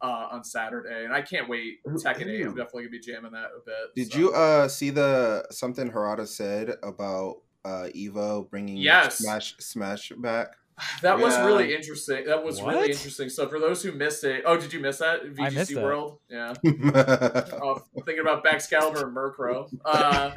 [0.00, 1.78] uh, on Saturday, and I can't wait.
[1.86, 2.44] Tekken Eight.
[2.44, 3.94] I'm definitely gonna be jamming that a bit.
[3.94, 4.18] Did so.
[4.18, 9.18] you uh see the something Harada said about uh Evo bringing Yes.
[9.18, 10.56] Smash Smash back?
[11.02, 12.24] That was really interesting.
[12.26, 12.74] That was What?
[12.74, 13.28] really interesting.
[13.28, 15.22] So for those who missed it, oh, did you miss that?
[15.24, 15.82] VGC I missed that.
[15.82, 16.54] World, yeah.
[16.64, 19.68] Oh, thinking about Baxcalibur and Murkrow.
[19.84, 20.32] Uh,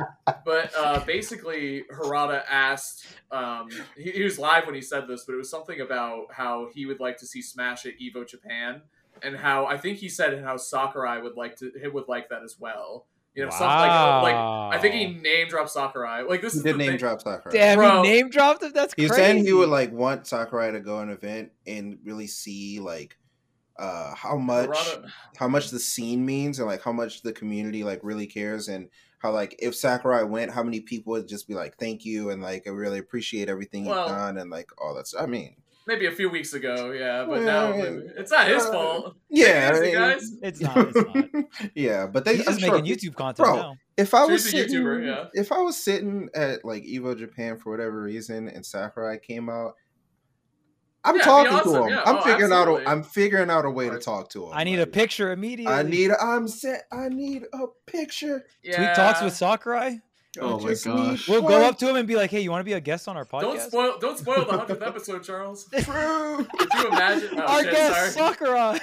[0.45, 3.05] but uh, basically, Harada asked.
[3.31, 6.67] Um, he, he was live when he said this, but it was something about how
[6.73, 8.81] he would like to see Smash at Evo Japan,
[9.23, 12.43] and how I think he said how Sakurai would like to he would like that
[12.43, 13.05] as well.
[13.35, 16.23] You know, something like like I think he name dropped Sakurai.
[16.23, 16.97] Like this he is did the name thing.
[16.99, 17.51] drop Sakurai.
[17.53, 18.03] Damn, Bro.
[18.03, 18.71] he name dropped him.
[18.73, 19.21] That's He crazy.
[19.21, 23.17] said he would like want Sakurai to go an event and really see like
[23.77, 27.83] uh how much Harada- how much the scene means and like how much the community
[27.83, 28.87] like really cares and
[29.19, 32.41] how like if Sakurai went, how many people would just be like, "Thank you," and
[32.41, 35.13] like I really appreciate everything Well- you've done and like all that's.
[35.13, 35.55] I mean,
[35.87, 39.15] maybe a few weeks ago, yeah, but Yeah, now it's not his Uh, fault.
[39.29, 40.31] yeah, Take I mean- guys.
[40.41, 40.77] It's not.
[40.95, 41.45] It's not.
[41.75, 43.77] yeah, but they He's I'm just sure making YouTube content Bro, now.
[43.97, 45.25] If I was She's sitting, YouTuber, yeah.
[45.33, 49.75] if I was sitting at like Evo Japan for whatever reason and Sakurai came out,
[51.03, 51.89] I'm Yeah, talking awesome, to him.
[51.89, 52.01] yeah.
[52.05, 52.61] I'm Oh, figuring out.
[52.61, 52.85] absolutely.
[52.85, 54.51] A, I'm figuring out a way to talk to him.
[54.53, 55.71] I need a picture immediately.
[55.73, 56.09] I need.
[56.11, 56.85] I'm set.
[56.91, 58.43] I need a picture.
[58.63, 58.77] Yeah.
[58.77, 59.99] Tweek talks with Sakurai.
[60.41, 61.27] Oh my just gosh.
[61.27, 62.79] need We'll go up to him and be like, "Hey, you want to be a
[62.81, 63.97] guest on our podcast?" Don't spoil.
[63.99, 65.65] Don't spoil the hundredth episode, Charles.
[65.79, 66.45] True.
[66.57, 67.29] Could you imagine?
[67.39, 68.29] Oh, our shit, guest sorry.
[68.33, 68.79] Sakurai.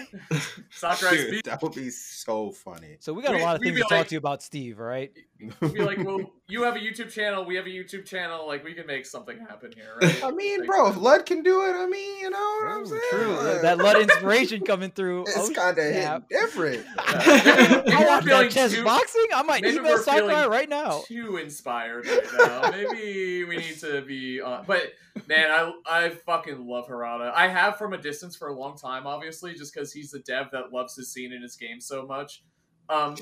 [0.70, 2.96] Sakurai's Dude, that would be so funny.
[3.00, 4.80] So we got a lot of things be to talk to you about Steve.
[4.80, 5.12] All right.
[5.60, 7.44] Be like, well, you have a YouTube channel.
[7.44, 8.46] We have a YouTube channel.
[8.46, 10.24] Like, we can make something happen here, right?
[10.24, 12.86] I mean, Like, bro, if Lud can do it, I mean, you know what I'm
[12.86, 13.00] saying?
[13.10, 13.36] True.
[13.36, 15.22] Like, That Lud inspiration coming through.
[15.22, 16.28] It's Oh, kind of snap.
[16.28, 16.84] different.
[17.12, 17.82] Yeah.
[17.84, 19.26] Maybe I we're want feeling that chess too- boxing.
[19.34, 21.02] I might maybe email we're Sakurai right now.
[21.06, 22.70] Too inspired right now.
[22.70, 24.64] Maybe we need to be on.
[24.66, 24.92] But
[25.26, 27.32] man, I I fucking love Harada.
[27.34, 30.48] I have from a distance for a long time, obviously, just because he's the dev
[30.52, 32.42] that loves his scene in his game so much.
[32.88, 33.16] Um,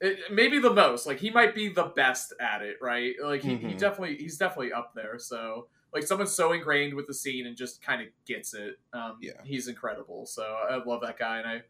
[0.00, 1.06] it, maybe the most.
[1.06, 3.14] Like he might be the best at it, right?
[3.22, 3.78] Like he, he Mhm.
[3.78, 5.18] definitely he's definitely up there.
[5.18, 8.78] So like someone's so ingrained with the scene and just kind of gets it.
[8.92, 9.32] Um, Yeah.
[9.44, 10.24] he's incredible.
[10.26, 11.62] So I love that guy, and I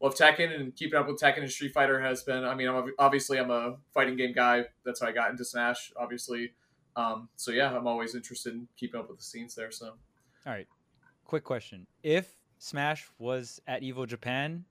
[0.00, 2.44] love Tekken and keeping up with Tekken and Street Fighter has been.
[2.44, 4.66] I mean, I'm ob- obviously I'm a fighting game guy.
[4.84, 6.52] That's how I got into Smash, obviously.
[6.96, 9.70] Um, so yeah, I'm always interested in keeping up with the scenes there.
[9.70, 9.86] So
[10.46, 10.66] All right.
[11.24, 14.64] Quick question: If Smash was at Evo Japan,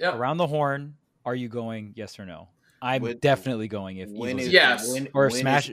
[0.00, 0.96] yeah, around the horn,
[1.26, 1.92] are you going?
[1.94, 2.48] Yes or no?
[2.82, 3.98] I'm When- definitely going.
[3.98, 4.92] If When Evo's is Yes.
[4.92, 5.70] when- or when is- Smash,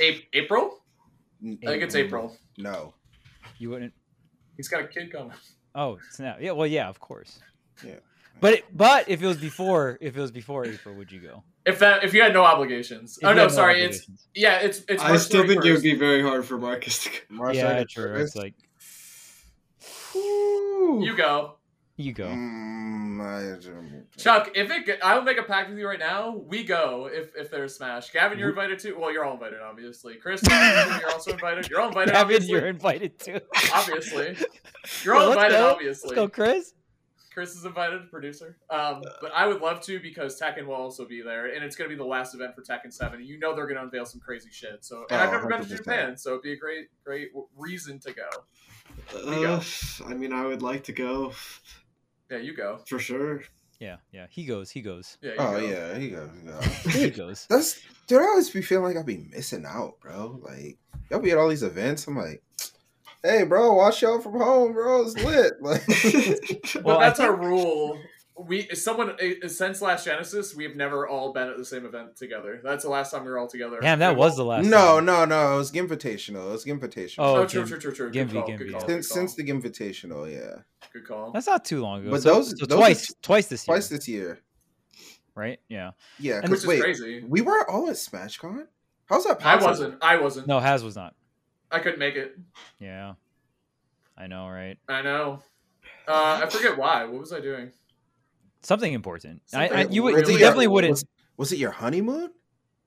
[0.00, 0.82] A- April.
[1.42, 2.36] I think it's mm, April.
[2.58, 2.94] No.
[3.58, 3.92] you wouldn't.
[4.56, 5.32] He's got a kid coming.
[5.74, 6.38] Oh snap!
[6.40, 7.38] Yeah, well, yeah, of course.
[7.84, 7.96] Yeah.
[8.40, 11.42] But it, but if it was before, if it was before April, would you go?
[11.66, 13.18] If that if you had no obligations.
[13.18, 13.82] If oh you no, had sorry.
[13.82, 14.58] It's yeah.
[14.60, 15.02] It's it's.
[15.02, 17.16] I March still think it would be very hard for Marcus to go.
[17.30, 17.88] March yeah, 31st.
[17.88, 18.14] true.
[18.16, 18.54] It's like
[20.12, 21.02] Whew.
[21.04, 21.55] You go,
[21.96, 22.26] you go.
[22.26, 24.50] Mm, Chuck.
[24.54, 26.30] If it, get- I'll make a pact with you right now.
[26.36, 28.10] We go if if there's Smash.
[28.10, 28.98] Gavin, you're invited too.
[28.98, 30.16] Well, you're all invited, obviously.
[30.16, 31.68] Chris, you're also invited.
[31.70, 32.12] You're all invited.
[32.12, 32.50] Gavin, obviously.
[32.52, 33.40] you're invited too.
[33.74, 34.36] obviously.
[35.02, 35.70] You're Well, all let's invited, go.
[35.72, 36.08] obviously.
[36.10, 36.72] Let's go, Chris.
[37.34, 38.56] Chris is invited, producer.
[38.70, 41.90] Um, but I would love to because Tekken will also be there, and it's going
[41.90, 43.22] to be the last event for Tekken Seven.
[43.24, 44.84] You know they're going to unveil some crazy shit.
[44.84, 47.98] So, and I've Oh, never been to Japan, so it'd be a great, great reason
[48.00, 48.28] to go.
[49.14, 49.60] Uh,
[50.06, 51.32] I mean, I would like to go
[52.30, 52.80] Yeah, you go.
[52.88, 53.42] for sure.
[53.78, 54.26] Yeah, yeah.
[54.30, 54.70] He goes.
[54.70, 55.18] He goes.
[55.20, 55.32] Yeah.
[55.38, 55.58] Oh go.
[55.58, 56.30] yeah, he goes.
[56.40, 56.94] He goes.
[56.94, 57.46] He goes.
[57.50, 58.22] That's dude.
[58.22, 60.40] I always be feeling like I be missing out, bro.
[60.42, 60.78] Like
[61.10, 62.06] y'all be at all these events.
[62.06, 62.42] I'm like,
[63.22, 65.02] hey, bro, watch y'all from home, bro.
[65.02, 65.54] It's lit.
[65.60, 67.98] Like, But Well, I that's our rule.
[68.38, 72.16] We someone eh, since last Genesis, we have never all been at the same event
[72.16, 72.60] together.
[72.62, 73.78] That's the last time we were all together.
[73.80, 74.66] Damn, that was the last.
[74.66, 75.06] no, time.
[75.06, 75.54] no, no.
[75.54, 76.48] It was Gimvitational.
[76.50, 77.14] It was Gimvitational.
[77.20, 78.10] Oh, Oh, true, Gim- true, true, true.
[78.12, 78.48] Gimby, Good call.
[78.48, 78.80] Gimby, Good call.
[78.80, 79.16] since good call.
[79.28, 80.62] since the Gimvitational, yeah,
[80.92, 81.30] good call.
[81.32, 82.10] That's not too long ago.
[82.10, 84.40] But So- those- so those twice, t- twice this year, twice this year.
[85.34, 85.58] right?
[85.68, 85.92] Yeah.
[86.18, 87.24] Yeah, And- Which because is wait, crazy.
[87.26, 88.66] we weren't all at SmashCon.
[89.06, 90.02] How's that I wasn't.
[90.02, 90.46] I wasn't.
[90.46, 91.14] No, Has was not.
[91.70, 92.36] I couldn't make it.
[92.80, 93.14] Yeah.
[94.18, 94.76] I know, right?
[94.88, 95.42] I know.
[96.08, 97.04] Uh, I forget why.
[97.04, 97.70] What was I doing?
[98.66, 99.42] Something important.
[99.54, 100.90] I, I, you would, really you definitely important.
[100.90, 100.90] wouldn't.
[100.90, 101.04] Was,
[101.36, 102.30] was it your honeymoon?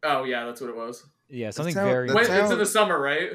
[0.04, 1.06] Oh yeah, that's what it was.
[1.30, 2.08] Yeah, something sound- very.
[2.08, 3.32] that Wait, sound- it's in the summer, right?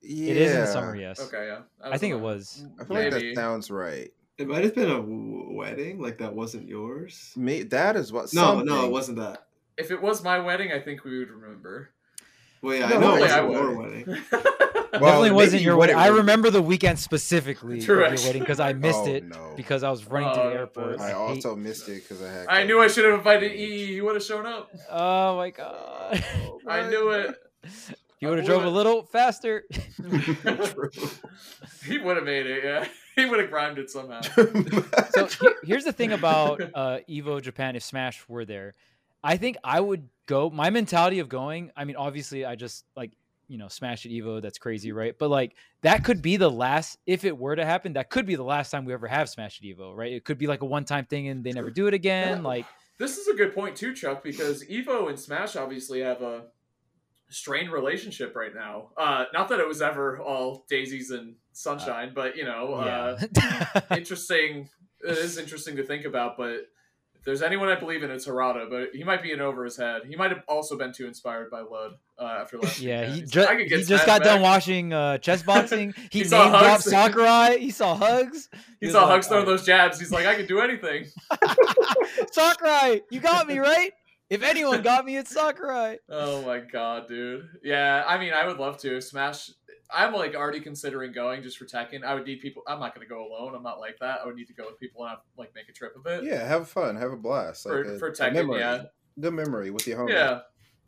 [0.00, 0.30] Yeah.
[0.30, 1.20] It is in the summer, yes.
[1.20, 1.60] Okay, yeah.
[1.82, 2.64] I think it was.
[2.80, 4.10] I feel like that sounds right.
[4.38, 7.32] It might have been a w- wedding, like that wasn't yours.
[7.36, 8.32] Me, that is what.
[8.32, 9.46] No, no, it wasn't that.
[9.76, 11.90] If it was my wedding, I think we would remember.
[12.62, 14.06] Well, yeah, No, I know it yeah, wasn't your would.
[14.06, 14.22] wedding.
[14.90, 15.96] Well, definitely wasn't your wedding.
[15.96, 19.52] I remember the weekend specifically True, of your wedding because I missed Oh, it no.
[19.54, 20.98] because I was running to Oh, the airport.
[21.00, 22.46] I hate- also missed it because I had.
[22.48, 23.84] I knew I should have invited E.
[23.92, 24.70] He would have shown up.
[24.90, 26.24] Oh my god!
[26.66, 27.36] I knew it.
[28.18, 29.64] you would have drove a little faster.
[31.86, 32.64] He would have made it.
[32.64, 32.86] Yeah,
[33.16, 34.20] he would have grimed it somehow.
[35.10, 37.76] so he- here's the thing about uh, Evo Japan.
[37.76, 38.74] If Smash were there,
[39.22, 40.50] I think I would go.
[40.50, 41.70] My mentality of going.
[41.76, 43.12] I mean, obviously, I just like
[43.48, 44.40] you know Smash at Evo.
[44.40, 45.18] That's crazy, right?
[45.18, 46.98] But like that could be the last.
[47.06, 49.60] If it were to happen, that could be the last time we ever have Smash
[49.60, 50.12] at Evo, right?
[50.12, 52.42] It could be like a one time thing and they never do it again.
[52.42, 52.66] Like
[52.98, 56.44] This is a good point too, Chuck, because Evo and Smash obviously have a
[57.30, 58.90] strained relationship right now.
[58.96, 63.80] Uh, not that it was ever all daisies and sunshine, but you know, uh, yeah.
[63.96, 64.68] interesting.
[65.00, 66.68] It is interesting to think about, but
[67.18, 68.68] if there's anyone I believe in, it's Harada.
[68.70, 70.02] But he might be in over his head.
[70.08, 72.80] He might have also been too inspired by Lud uh, after last.
[72.80, 73.14] Yeah, weekend.
[73.16, 75.94] he, ju- like, he just got done watching uh, chess boxing.
[76.10, 76.84] He, He saw Hugs.
[76.84, 77.58] Sakurai.
[77.58, 78.48] He saw hugs.
[78.80, 79.98] He was saw like, Hugs throwing "Alright." those jabs.
[79.98, 81.06] He's like, I can do anything.
[82.32, 83.92] Sakurai, you got me right.
[84.30, 85.96] If anyone got me, it's Sakurai.
[86.10, 87.48] Oh my god, dude.
[87.62, 89.50] Yeah, I mean, I would love to Smash.
[89.90, 92.04] I'm like already considering going just for Tekken.
[92.04, 92.62] I would need people.
[92.66, 93.54] I'm not going to go alone.
[93.54, 94.20] I'm not like that.
[94.22, 96.24] I would need to go with people and have, like make a trip of it.
[96.24, 97.62] yeah, have fun, have a blast.
[97.62, 98.60] For- like a, for Tekken, memory.
[98.60, 98.82] yeah.
[99.18, 100.10] Good memory with your homie.
[100.10, 100.40] Yeah,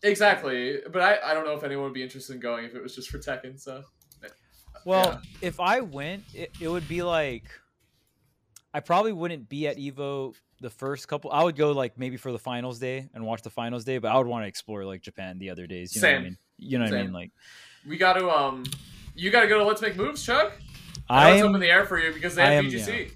[0.02, 0.78] exactly.
[0.92, 2.94] But I, I don't know if anyone would be interested in going if it was
[2.94, 3.58] just for Tekken.
[3.58, 3.82] So
[4.84, 7.44] Well, if I went, it, it would be like
[8.72, 11.32] I probably wouldn't be at Evo the first couple.
[11.32, 14.12] I would go like maybe for the finals day and watch the finals day, but
[14.12, 15.96] I would want to explore like Japan the other days.
[15.96, 16.24] You know what I Same.
[16.24, 16.38] mean?
[16.58, 17.12] You know what I mean?
[17.12, 17.30] Like
[17.88, 18.64] we got to um,
[19.14, 20.52] you got to go to Let's Make Moves, Chuck.
[21.08, 22.70] I know I it's up in the air for you because they I have am,
[22.70, 23.10] VGC.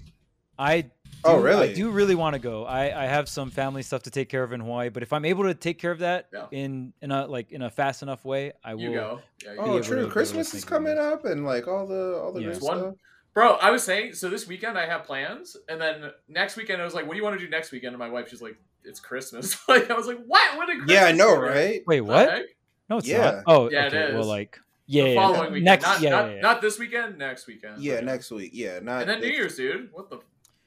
[0.59, 0.89] I do,
[1.27, 1.71] Oh, really?
[1.71, 2.65] I do really want to go.
[2.65, 5.25] I, I have some family stuff to take care of in Hawaii, but if I'm
[5.25, 6.45] able to take care of that Yeah.
[6.51, 8.81] in in a like in a fast enough way, I will.
[8.81, 9.21] You go.
[9.43, 10.03] Yeah, you Oh, true.
[10.05, 11.05] to Christmas is coming Moves.
[11.13, 12.53] up, and like all the all the Yeah.
[12.53, 12.93] good One- stuff.
[13.33, 16.85] Bro, I was saying, so this weekend I have plans, and then next weekend I
[16.85, 18.55] was like, "What do you want to do next weekend?" And my wife, she's like,
[18.85, 20.57] "It's Christmas." like I was like, "What?
[20.57, 21.81] When did Christmas?" Yeah, I know, right?
[21.87, 22.45] Wait, The what?
[22.85, 22.89] Heck?
[22.89, 23.17] No, it's Yeah.
[23.17, 23.43] not.
[23.47, 24.13] Oh, Yeah, it okay.
[24.13, 26.41] Well, like yeah, the yeah, weekend, next, not, yeah, not, yeah, yeah.
[26.41, 27.81] not this weekend, next weekend.
[27.81, 28.51] Yeah, But, next week.
[28.53, 29.89] Yeah, not and then New Year's, dude.
[29.91, 30.17] What the,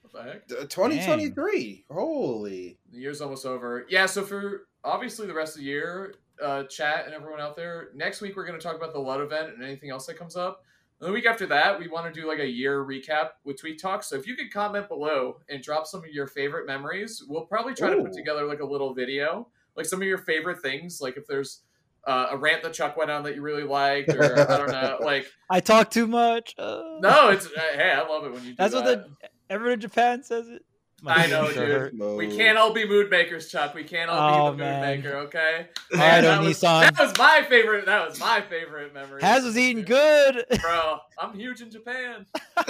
[0.03, 0.43] what the heck?
[0.51, 1.85] Uh, 2023.
[1.91, 2.79] Holy.
[2.91, 3.87] The year's almost over.
[3.89, 7.91] Yeah, so for obviously the rest of the year, uh, chat and everyone out there,
[7.95, 10.37] next week we're going to talk about the Lud event and anything else that comes
[10.37, 10.64] up.
[11.01, 13.79] And the week after that, we want to do like a year recap with Tweek
[13.79, 14.03] Talk.
[14.03, 17.75] So if you could comment below and drop some of your favorite memories, we'll probably
[17.75, 19.47] try to put together like a little video,
[19.77, 21.01] like some of your favorite things.
[21.01, 21.62] Like if there's
[22.09, 24.99] uh, a rant that Chuck went on that you really liked, or I don't know,
[25.05, 26.55] like I talk too much.
[26.59, 29.09] Uh, no, it's uh, hey, I love it when you do That's what the
[29.51, 30.63] everyone in Japan says it.
[31.07, 31.57] I know, dude.
[31.57, 31.95] hurt.
[31.95, 32.19] Mode.
[32.19, 33.73] We can't all be mood makers, Chuck.
[33.73, 34.81] We can't all Oh, be the mood man.
[34.97, 35.69] maker, okay?
[35.95, 36.81] All right, that, was, Onisan.
[36.81, 37.87] that was my favorite.
[37.87, 39.23] That was my favorite memory.
[39.23, 40.45] Haz was eating good.
[40.61, 40.99] bro.
[41.17, 42.27] I'm huge in Japan.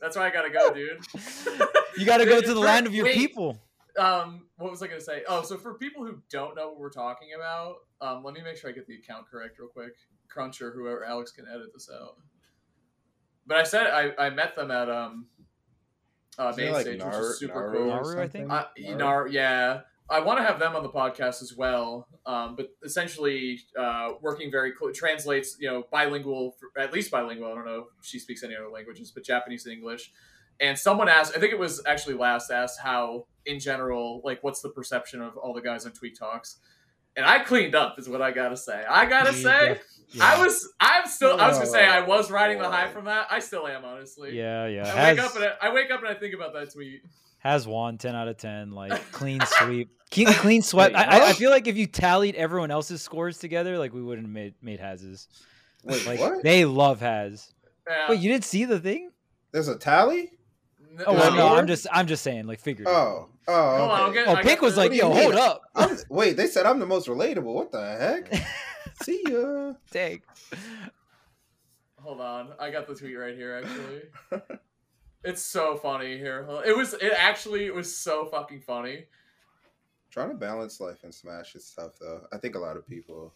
[0.00, 1.04] That's why I gotta go, dude.
[1.98, 3.16] you got to go to the for- land of your wait.
[3.16, 3.58] people.
[3.98, 5.22] Um, what was I gonna say?
[5.28, 8.56] Oh, so for people who don't know what we're talking about, um, let me make
[8.56, 9.94] sure I get the account correct real quick.
[10.28, 12.16] Crunch or whoever Alex can edit this out.
[13.46, 15.26] But I said I, I met them at um
[16.38, 17.86] uh Isn't main like stage, which is super Naru cool.
[17.86, 18.52] Naru, I think?
[18.52, 19.80] Uh, you know, yeah.
[20.10, 22.08] I want to have them on the podcast as well.
[22.24, 27.50] Um, but essentially, uh, working very cl- translates, you know, bilingual, for, at least bilingual.
[27.50, 30.10] I don't know if she speaks any other languages, but Japanese and English.
[30.60, 34.62] And someone asked, I think it was actually last asked how, in general, like, what's
[34.62, 36.56] the perception of all the guys on Tweek Talks?
[37.18, 38.84] And I cleaned up, is what I gotta say.
[38.88, 42.30] I gotta You say, def- I was, I'm still, I was gonna say, I was
[42.30, 43.26] riding the high from that.
[43.30, 44.36] I still am, honestly.
[44.38, 44.82] Yeah, yeah.
[44.82, 47.02] I wake Has, up and I, I wake up and I think about that tweet.
[47.40, 49.90] has one 10 out of 10, like clean sweep.
[50.12, 50.94] Clean, clean sweep.
[50.94, 54.28] I, I, I feel like if you tallied everyone else's scores together, like we wouldn't
[54.28, 55.26] have made, made Haz's.
[55.84, 56.42] Wait, Like what?
[56.44, 57.52] they love Haz.
[57.88, 58.10] Yeah.
[58.10, 59.10] Wait, you didn't see the thing?
[59.52, 60.30] There's a tally?
[60.98, 62.96] N- Oh, well, no, I'm just, I'm just saying, like figuratively.
[62.96, 64.24] Oh, oh, Hold okay.
[64.24, 65.22] get- Oh, Pink was like, What do you yo, mean?
[65.22, 65.62] hold up.
[65.74, 67.42] I'm, wait, they said I'm the most relatable.
[67.54, 68.32] What the heck?
[69.02, 69.72] See ya.
[69.90, 70.22] Dang.
[72.00, 73.62] Hold on, I got the tweet right here.
[73.64, 74.42] Actually,
[75.24, 76.46] it's so funny here.
[76.64, 76.94] It was.
[76.94, 79.06] It actually it was so fucking funny.
[80.10, 82.22] Trying to balance life and Smash is tough, though.
[82.32, 83.34] I think a lot of people.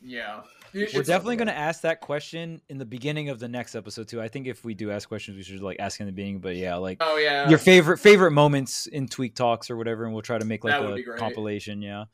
[0.00, 0.42] Yeah.
[0.72, 4.20] We're definitely going to ask that question in the beginning of the next episode too.
[4.20, 6.38] I think if we do ask questions, we should like ask in the beginning.
[6.40, 7.48] But yeah, like Oh yeah.
[7.48, 10.72] your favorite favorite moments in Tweek Talks or whatever, and we'll try to make like
[10.74, 11.82] That would be a compilation.
[11.82, 12.04] Yeah.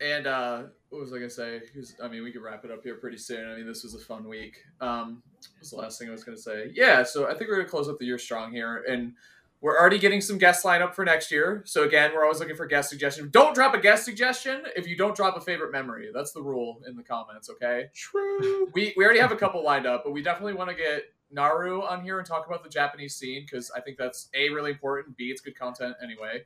[0.00, 1.60] And uh, what was I gonna say?
[1.74, 3.48] 'Cause, I mean, we could wrap it up here pretty soon.
[3.50, 4.56] I mean, this was a fun week.
[4.80, 6.70] Um, what was the last thing I was gonna say?
[6.72, 9.14] Yeah, so I think we're gonna close up the year strong here, and
[9.60, 11.62] we're already getting some guest lineup for next year.
[11.66, 13.30] So again, we're always looking for guest suggestions.
[13.32, 16.10] Don't drop a guest suggestion if you don't drop a favorite memory.
[16.14, 17.50] That's the rule in the comments.
[17.50, 17.86] Okay.
[17.94, 18.68] True.
[18.74, 21.82] We we already have a couple lined up, but we definitely want to get Naru
[21.82, 25.16] on here and talk about the Japanese scene because I think that's a really important.
[25.16, 26.44] B, it's good content anyway.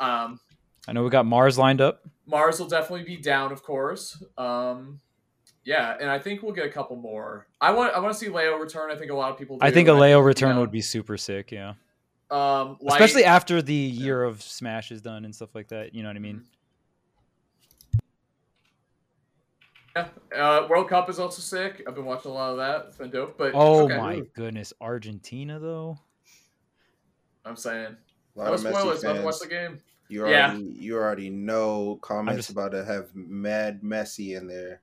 [0.00, 0.40] Um,
[0.86, 2.02] I know we got Mars lined up.
[2.26, 4.22] Mars will definitely be down, of course.
[4.38, 5.00] Um,
[5.64, 7.46] yeah, and I think we'll get a couple more.
[7.60, 8.90] I want I want to see Leo return.
[8.90, 9.58] I think a lot of people.
[9.58, 9.66] Do.
[9.66, 11.50] I think a Leo return know, would be super sick.
[11.50, 11.74] Yeah.
[12.30, 15.94] Um, Light- Especially after the year of Smash is done and stuff like that.
[15.94, 16.42] You know what I mean?
[19.96, 21.84] Yeah, uh, World Cup is also sick.
[21.86, 22.86] I've been watching a lot of that.
[22.88, 23.38] It's been dope.
[23.38, 23.96] But Oh okay.
[23.96, 25.98] my goodness, Argentina though.
[27.44, 27.96] I'm saying
[28.34, 29.04] A lot no of Messi spoilers.
[29.04, 29.80] About to watch the game.
[30.08, 30.50] You Yeah.
[30.50, 34.80] already you already know comments just- about to have mad Messi in there.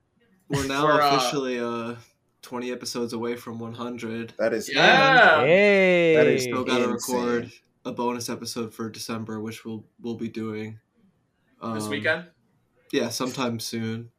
[0.48, 1.96] We're now We're, uh, officially uh
[2.42, 4.34] 20 episodes away from 100.
[4.38, 5.40] That is Yeah.
[5.40, 6.14] Hey.
[6.16, 7.16] That is Still got to insane.
[7.16, 7.52] record
[7.84, 10.78] a bonus episode for December, which we'll we'll be doing
[11.62, 12.26] This um, weekend.
[12.92, 14.10] Yeah, sometime soon.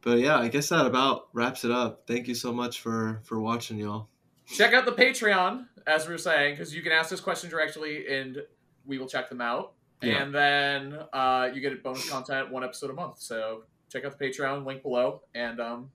[0.00, 2.04] But yeah, I guess that about wraps it up.
[2.06, 4.08] Thank you so much for for watching, y'all.
[4.46, 8.06] Check out the Patreon, as we were saying, because you can ask this question directly
[8.08, 8.38] and
[8.86, 9.74] we will check them out.
[10.02, 10.22] Yeah.
[10.22, 13.20] And then uh, you get bonus content, one episode a month.
[13.20, 15.22] So check out the Patreon, link below.
[15.34, 15.90] And um,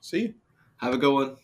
[0.00, 0.20] See.
[0.20, 0.34] you.
[0.78, 1.36] Have a good one.